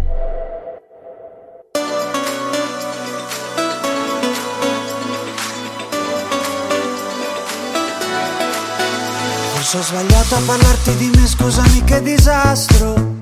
[9.54, 13.16] Forse ho sbagliato a parlarti di me, scusami che disastro.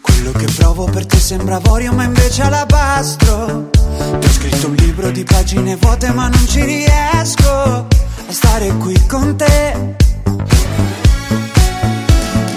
[0.00, 3.68] Quello che provo per te sembra avorio, ma invece alabastro.
[3.70, 7.86] Ti ho scritto un libro di pagine vuote, ma non ci riesco
[8.28, 9.94] a stare qui con te.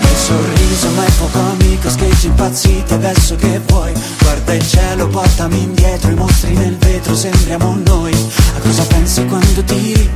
[0.01, 3.93] Il sorriso, ma è poco amico, sketch impazziti adesso che vuoi.
[4.19, 8.13] Guarda il cielo, portami indietro, i mostri nel vetro, sembriamo noi.
[8.55, 10.09] A cosa pensi quando tiri?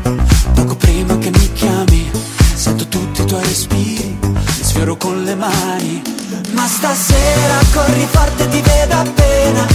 [0.54, 2.12] Poco prima che mi chiami,
[2.56, 6.02] sento tutti i tuoi respiri, li sfioro con le mani.
[6.52, 9.68] Ma stasera corri forte, ti vedo appena.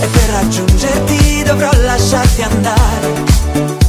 [0.00, 3.83] E per raggiungerti dovrò lasciarti andare.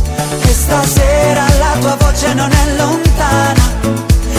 [0.55, 3.63] Stasera la tua voce non è lontana.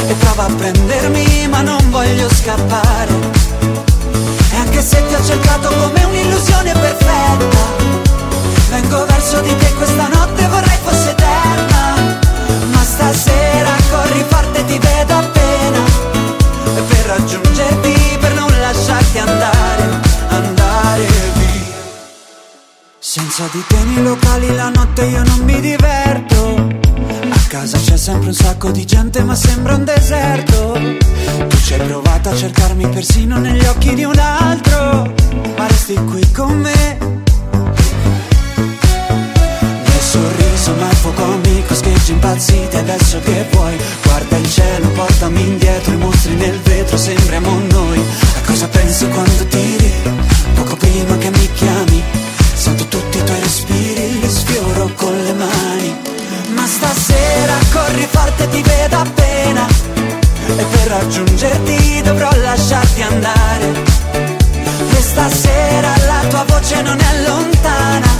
[0.08, 3.12] E prova a prendermi, ma non voglio scappare.
[4.50, 7.58] E anche se ti ho cercato come un'illusione perfetta,
[8.70, 12.18] vengo verso di te questa notte vorrei fosse eterna.
[12.72, 15.80] Ma stasera corri forte, ti vedo appena.
[16.88, 19.65] Per raggiungerti, per non lasciarti andare
[23.18, 26.68] Senza di te nei locali la notte io non mi diverto.
[27.30, 30.78] A casa c'è sempre un sacco di gente ma sembra un deserto.
[31.48, 35.14] Tu ci hai provato a cercarmi persino negli occhi di un altro,
[35.56, 36.98] ma resti qui con me.
[39.86, 43.78] Nel sorriso ma è poco amico, scheggi impazziti adesso che vuoi.
[44.02, 47.98] Guarda il cielo, portami indietro, i mostri nel vetro, sembriamo noi.
[47.98, 49.90] A cosa pensi quando tiri?
[50.52, 52.02] Poco prima che mi chiami,
[52.52, 53.04] sento tuoi
[53.46, 55.96] respiri, li sfioro con le mani.
[56.54, 59.66] Ma stasera corri forte, ti vedo appena.
[60.58, 63.66] E per raggiungerti dovrò lasciarti andare.
[64.96, 68.10] E stasera la tua voce non è lontana.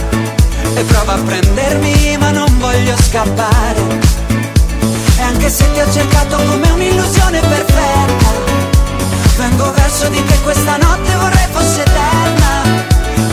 [0.75, 3.81] E prova a prendermi, ma non voglio scappare.
[5.17, 8.29] E anche se ti ho cercato come un'illusione perfetta,
[9.37, 12.85] vengo verso di te questa notte vorrei fosse eterna.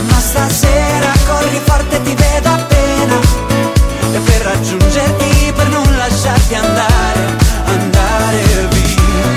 [0.09, 0.84] Ma stasera
[1.25, 3.17] corri forte, ti vedo appena.
[4.13, 7.21] E per raggiungerti, per non lasciarti andare,
[7.65, 9.27] andare via.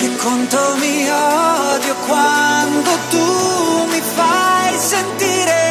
[0.00, 5.62] E quanto mi odio quando tu mi fai sentire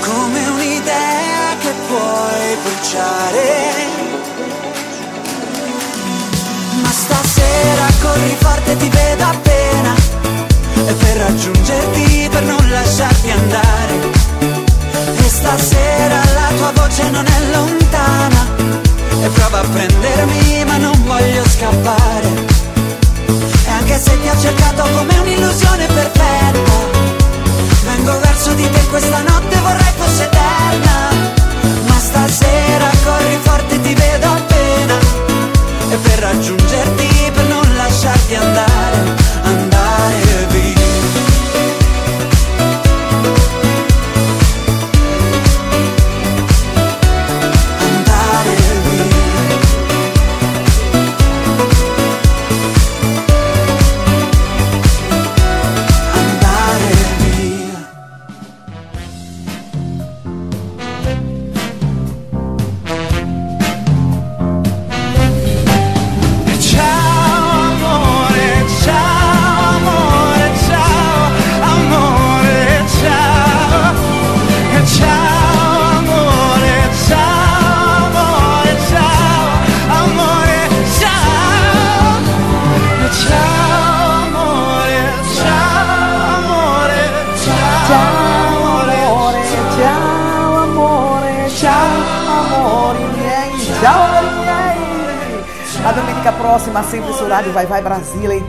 [0.00, 3.79] come un'idea che puoi bruciare.
[7.40, 9.94] Stasera corri forte, ti vedo appena.
[10.86, 13.94] E per raggiungerti, per non lasciarti andare.
[15.16, 18.46] E stasera la tua voce non è lontana.
[19.22, 22.28] E prova a prendermi, ma non voglio scappare.
[23.64, 26.72] E anche se ti ho cercato come un'illusione perfetta,
[27.84, 31.08] vengo verso di te questa notte vorrei fosse eterna.
[31.86, 34.98] Ma stasera corri forte, ti vedo appena.
[35.90, 37.09] E per raggiungerti,
[38.30, 39.19] lasciarti andare,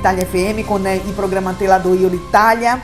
[0.02, 2.82] Italia FM con eh, il programma Te la do io l'Italia.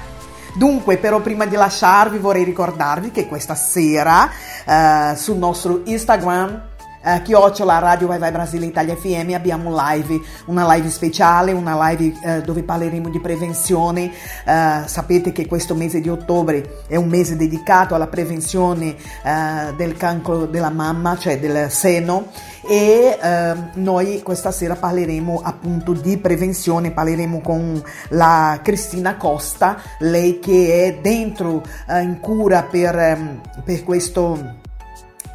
[0.53, 4.30] Dunque, però prima di lasciarvi vorrei ricordarvi che questa sera
[4.64, 6.66] eh, sul nostro Instagram
[7.03, 12.14] eh, chiocciola Radio Vai Vai Brasile Italia FM abbiamo live, una live speciale, una live
[12.24, 14.11] eh, dove parleremo di prevenzione.
[14.45, 19.95] Eh, sapete che questo mese di ottobre è un mese dedicato alla prevenzione eh, del
[19.95, 22.28] cancro della mamma, cioè del seno
[22.68, 30.40] e eh, noi questa sera parleremo appunto di prevenzione, parleremo con la Cristina Costa, lei
[30.40, 34.65] che è dentro eh, in cura per, ehm, per questo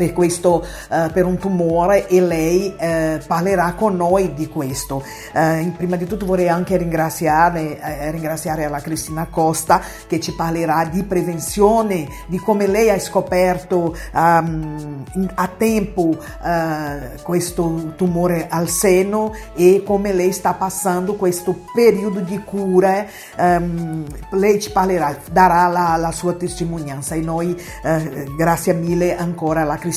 [0.03, 5.05] per, questo, eh, per un tumore e lei eh, parlerà con noi di questo.
[5.33, 10.87] Eh, prima di tutto vorrei anche ringraziare, eh, ringraziare la Cristina Costa che ci parlerà
[10.87, 15.05] di prevenzione, di come lei ha scoperto um,
[15.35, 22.43] a tempo eh, questo tumore al seno e come lei sta passando questo periodo di
[22.43, 23.07] cura.
[23.37, 29.63] Um, lei ci parlerà, darà la, la sua testimonianza e noi eh, grazie mille ancora
[29.63, 29.91] alla Cristina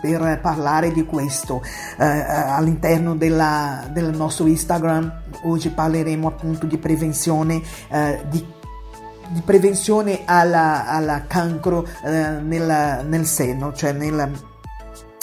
[0.00, 1.62] per parlare di questo
[1.98, 5.22] eh, all'interno della, del nostro Instagram.
[5.44, 7.60] Oggi parleremo appunto di prevenzione
[7.90, 8.56] eh, di
[9.30, 14.30] di prevenzione al cancro eh, nel, nel, seno, cioè nel,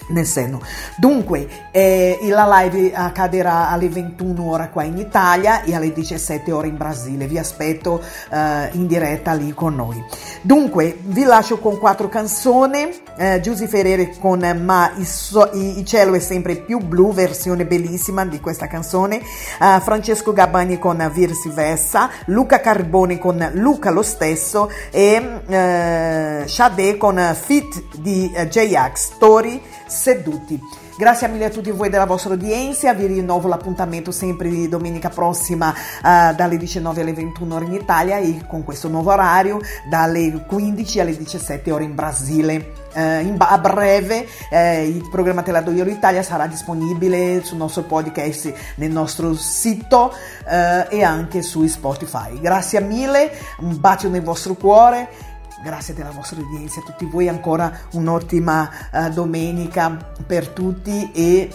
[0.09, 0.61] nel seno.
[0.97, 6.67] Dunque, eh, la live accadrà alle 21 ore qua in Italia e alle 17 ore
[6.67, 7.27] in Brasile.
[7.27, 8.01] Vi aspetto
[8.31, 10.03] eh, in diretta lì con noi.
[10.41, 13.03] Dunque, vi lascio con quattro canzoni.
[13.17, 18.25] Eh, Giusy Ferrere con Ma il, so- il, cielo è sempre più blu, versione bellissima
[18.25, 19.21] di questa canzone.
[19.59, 22.09] Uh, Francesco Gabbani con Virsi Versa.
[22.25, 24.69] Luca Carboni con Luca lo stesso.
[24.91, 29.61] E uh, Sade con Fit di uh, J-Ax Story
[29.95, 30.59] seduti.
[30.97, 35.69] Grazie mille a tutti voi della vostra udienza, vi rinnovo l'appuntamento sempre di domenica prossima
[35.69, 39.59] uh, dalle 19 alle 21 ore in Italia e con questo nuovo orario
[39.89, 42.83] dalle 15 alle 17 ore in Brasile.
[42.95, 44.55] Uh, in, a breve uh,
[44.85, 50.13] il programma Te do io l'Italia sarà disponibile sul nostro podcast nel nostro sito
[50.47, 52.39] e anche su Spotify.
[52.39, 55.33] Grazie mille, un bacio nel vostro cuore
[55.65, 61.49] Grazie della vostra udienza a tutti voi, ancora un'ottima uh, domenica per tutti e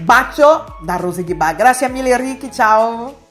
[0.00, 1.54] bacio da Rose di Ba.
[1.54, 3.21] Grazie mille Ricky, ciao!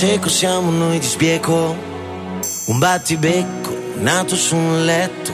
[0.00, 1.76] Cieco siamo noi di sbieco,
[2.68, 5.30] un battibecco nato su un letto,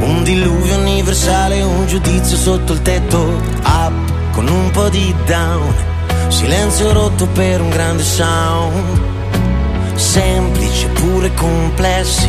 [0.00, 5.72] un diluvio universale, un giudizio sotto il tetto, up con un po' di down,
[6.26, 9.00] silenzio rotto per un grande sound,
[9.94, 12.28] semplici pure complessi,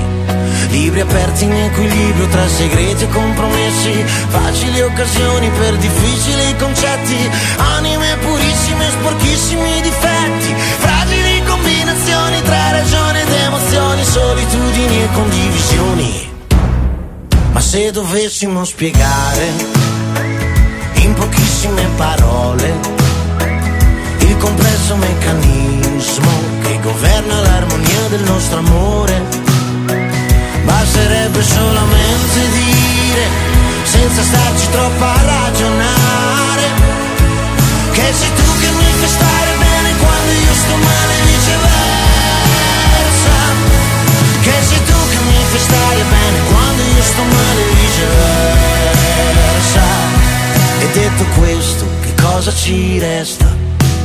[0.69, 3.91] libri aperti in equilibrio tra segreti e compromessi,
[4.27, 7.17] facili occasioni per difficili concetti,
[7.57, 10.34] anime purissime, sporchissimi difetti,
[11.65, 16.31] combinazioni tra ragione ed emozioni, solitudini e condivisioni.
[17.51, 19.51] Ma se dovessimo spiegare
[20.93, 22.73] in pochissime parole
[24.19, 26.29] il complesso meccanismo
[26.61, 29.23] che governa l'armonia del nostro amore,
[30.65, 33.27] basterebbe solamente dire,
[33.83, 36.63] senza starci troppo a ragionare,
[37.91, 39.64] che sei tu che mi fai stare bene
[40.31, 41.63] io sto male viceversa,
[44.41, 49.83] che sei tu che mi fai stare bene quando io sto male viceversa.
[50.79, 53.45] E detto questo, che cosa ci resta?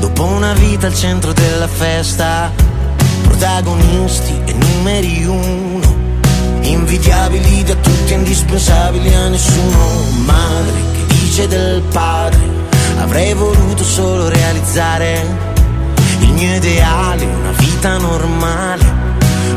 [0.01, 2.51] Dopo una vita al centro della festa,
[3.23, 5.95] protagonisti e numeri uno,
[6.63, 10.05] invidiabili da tutti, indispensabili a nessuno.
[10.25, 12.41] Madre che dice del padre,
[12.99, 15.50] avrei voluto solo realizzare
[16.21, 18.99] il mio ideale, una vita normale.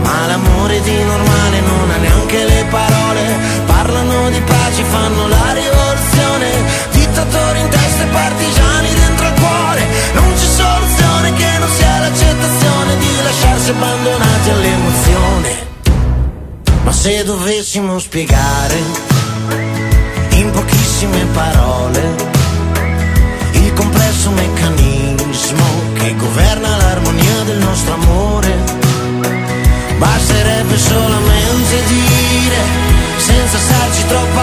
[0.01, 3.21] Ma l'amore di normale non ha neanche le parole,
[3.65, 6.49] parlano di pace, fanno la rivoluzione,
[6.91, 12.97] dittatori in testa e partigiani dentro il cuore, non c'è soluzione che non sia l'accettazione
[12.97, 15.71] di lasciarsi abbandonati all'emozione.
[16.83, 18.81] Ma se dovessimo spiegare
[20.31, 22.15] in pochissime parole
[23.53, 28.53] il complesso meccanismo che governa l'armonia del nostro amore,
[29.97, 32.61] basterebbe solamente dire,
[33.15, 34.39] senza starci troppo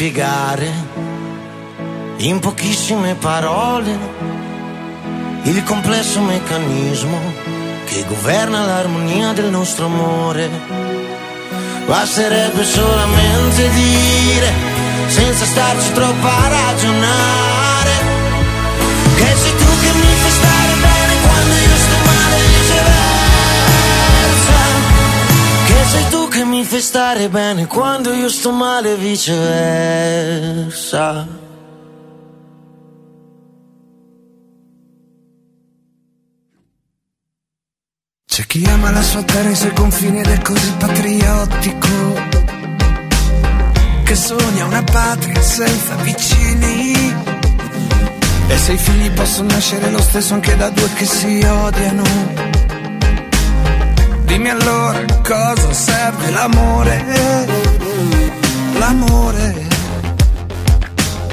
[0.00, 0.72] spiegare
[2.20, 3.98] in pochissime parole
[5.42, 7.18] il complesso meccanismo
[7.84, 10.48] che governa l'armonia del nostro amore.
[11.84, 14.50] Basterebbe solamente dire,
[15.08, 17.90] senza starci troppo a ragionare,
[19.16, 20.49] che sei tu che mi fai stare
[26.60, 29.38] mi fai bene quando io sto male e viceversa.
[38.26, 41.88] C'è chi ama la sua terra e i suoi confini ed è così patriottico
[44.04, 47.14] che sogna una patria senza vicini.
[48.48, 52.69] E se i figli possono nascere lo stesso anche da due che si odiano.
[54.30, 57.04] Dimmi allora cosa serve l'amore.
[58.78, 59.66] L'amore.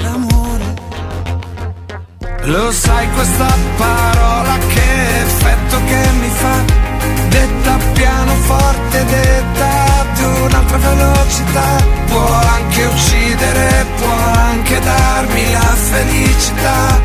[0.01, 0.65] L'amore.
[2.45, 6.55] Lo sai questa parola che effetto che mi fa?
[7.29, 9.69] Detta piano forte, detta
[9.99, 11.75] ad un'altra velocità
[12.07, 16.99] Può anche uccidere, può anche darmi la felicità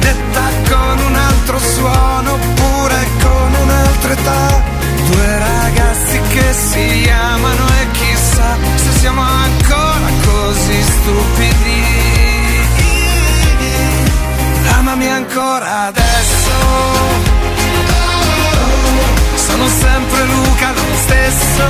[0.00, 4.75] Detta con un altro suono, oppure con un'altra età
[5.10, 11.84] Due ragazzi che si amano e chissà se siamo ancora così stupidi
[14.78, 17.26] Amami ancora adesso
[19.56, 21.64] sono sempre Luca lo stesso.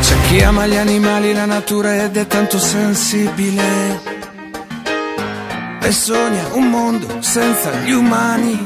[0.00, 4.15] C'è chi ama gli animali, la natura ed è tanto sensibile.
[5.86, 8.58] E sogna un mondo senza gli umani.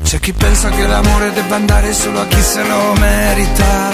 [0.00, 3.90] C'è chi pensa che l'amore debba andare solo a chi se lo merita.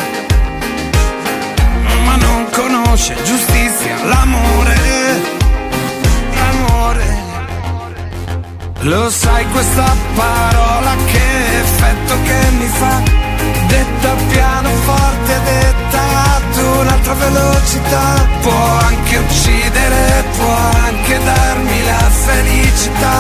[2.05, 4.77] Ma non conosce giustizia, l'amore.
[6.35, 7.17] L'amore.
[8.81, 13.22] Lo sai questa parola che effetto che mi fa
[13.73, 16.03] Detta piano forte, detta
[16.35, 18.29] ad un'altra velocità.
[18.43, 23.17] Può anche uccidere, può anche darmi la felicità.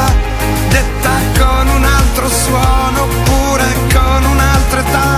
[0.68, 3.64] Detta con un altro suono oppure
[3.94, 5.10] con un'altra età.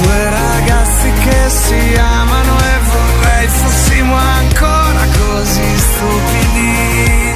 [0.00, 7.32] Due ragazzi che si amano e vorrei fossimo ancora così stupidi.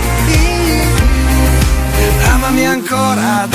[2.33, 3.47] Amami ancora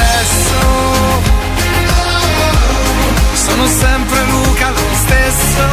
[3.54, 5.64] Sono sempre Luca lo stesso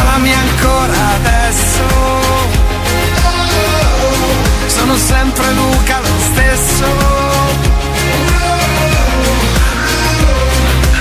[0.00, 1.82] Amami ancora adesso
[4.66, 6.84] Sono sempre Luca lo stesso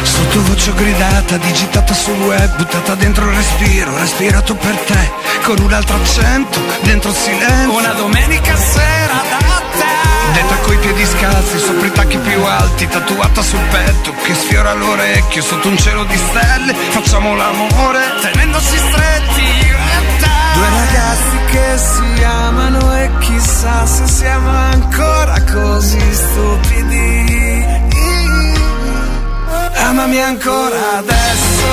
[0.03, 5.11] Sottovoce gridata, digitata sul web, buttata dentro il respiro, respirato per te,
[5.43, 7.77] con un altro accento, dentro il silenzio.
[7.77, 9.58] Una domenica sera da.
[10.33, 15.41] Detta coi piedi scalzi, sopra i tacchi più alti, tatuata sul petto, che sfiora l'orecchio,
[15.41, 19.41] sotto un cielo di stelle, facciamo l'amore, tenendoci stretti.
[19.41, 20.27] e te.
[20.53, 27.77] Due ragazzi che si amano e chissà se siamo ancora così stupidi.
[29.89, 31.67] Amami ancora adesso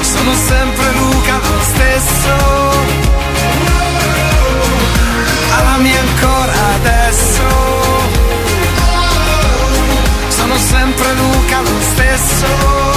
[0.00, 3.03] Sono sempre Luca lo stesso
[5.58, 7.42] Amami ancora adesso
[10.28, 12.94] Sono sempre Luca lo stesso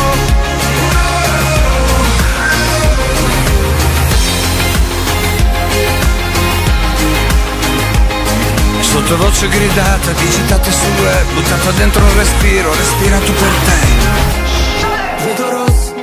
[8.80, 14.47] Sottovoce gridata, digitata sul web, buttata dentro un respiro, respirato per te.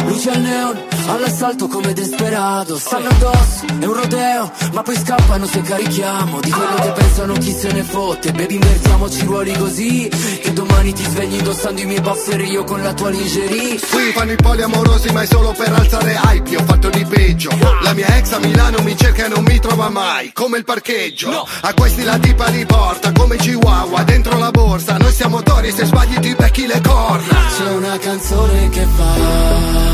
[0.07, 5.61] Luce al neon, all'assalto come desperato Stanno addosso, è un rodeo, ma poi scappano se
[5.63, 6.41] carichiamo.
[6.41, 8.33] Di quello che pensano chi se ne fotte.
[8.33, 12.93] Baby invertiamoci ruoli così Che domani ti svegli indossando i miei buffer io con la
[12.93, 13.79] tua lingerie.
[13.79, 16.51] Qui fanno i poliamorosi ma è solo per alzare hype.
[16.51, 17.51] Io ho fatto di peggio.
[17.83, 21.47] La mia ex a Milano mi cerca e non mi trova mai Come il parcheggio.
[21.63, 24.97] A questi la tipa li porta come Chihuahua Dentro la borsa.
[24.97, 27.39] Noi siamo tori se sbagli ti becchi le corna.
[27.57, 29.94] C'è una canzone che fa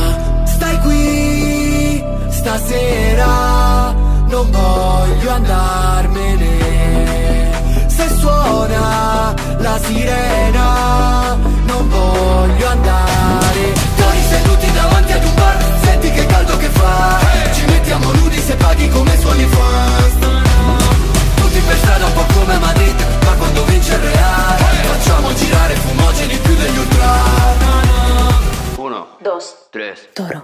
[0.61, 2.05] Stai qui.
[2.29, 3.95] Stasera
[4.29, 6.49] Non voglio andarmene.
[7.87, 13.73] Se suona la sirena Non voglio andare.
[13.97, 17.19] Noi seduti davanti ad un bar Senti che caldo che fa.
[17.55, 20.13] Ci mettiamo nudi se paghi come suoni fans
[21.37, 24.59] Tutti per strada un po' come Madrid Ma quando vince il Real
[24.93, 27.60] Facciamo girare fumogeni più degli ultra
[28.91, 29.69] Uno, Dos.
[29.71, 30.09] tres.
[30.15, 30.43] Toro.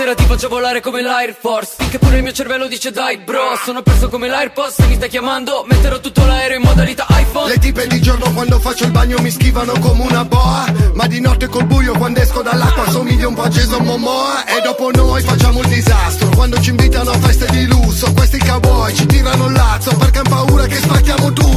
[0.00, 1.74] Stasera ti faccio volare come l'Air Force.
[1.76, 5.10] Finché pure il mio cervello dice dai bro Sono perso come l'AirPods Se mi stai
[5.10, 7.48] chiamando metterò tutto l'aereo in modalità iPhone.
[7.48, 10.64] Le tipe di giorno quando faccio il bagno mi schivano come una boa
[10.94, 14.62] Ma di notte col buio quando esco dall'acqua somiglio un po' a Jason Momoa E
[14.62, 16.30] dopo noi facciamo il disastro.
[16.30, 20.28] Quando ci invitano a feste di lusso Questi cowboy ci tirano il lazzo Perché han
[20.30, 21.50] paura che spacchiamo tutto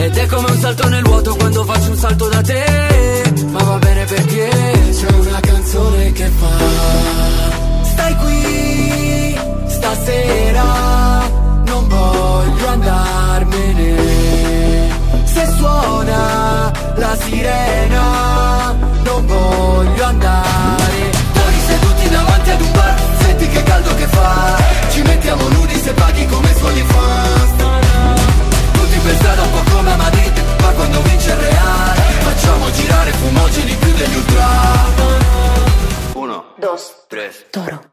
[0.00, 3.32] ed è come un salto nel vuoto quando faccio un salto da te.
[3.50, 4.48] Ma va bene perché
[4.92, 6.56] c'è una canzone che fa.
[7.82, 10.62] Stai qui, stasera
[11.64, 13.96] Non voglio andarmene.
[15.24, 21.10] Se suona la sirena Non voglio andare.
[21.32, 24.56] Fuori seduti davanti ad un bar Senti che caldo che fa.
[24.90, 27.57] Ci mettiamo nudi se paghi come suoni fans
[29.08, 34.14] pensata un po' come Amadite Ma quando vince il Real Facciamo girare fumogeni più degli
[34.14, 34.46] ultra.
[36.14, 37.92] Uno, dos, tres, toro.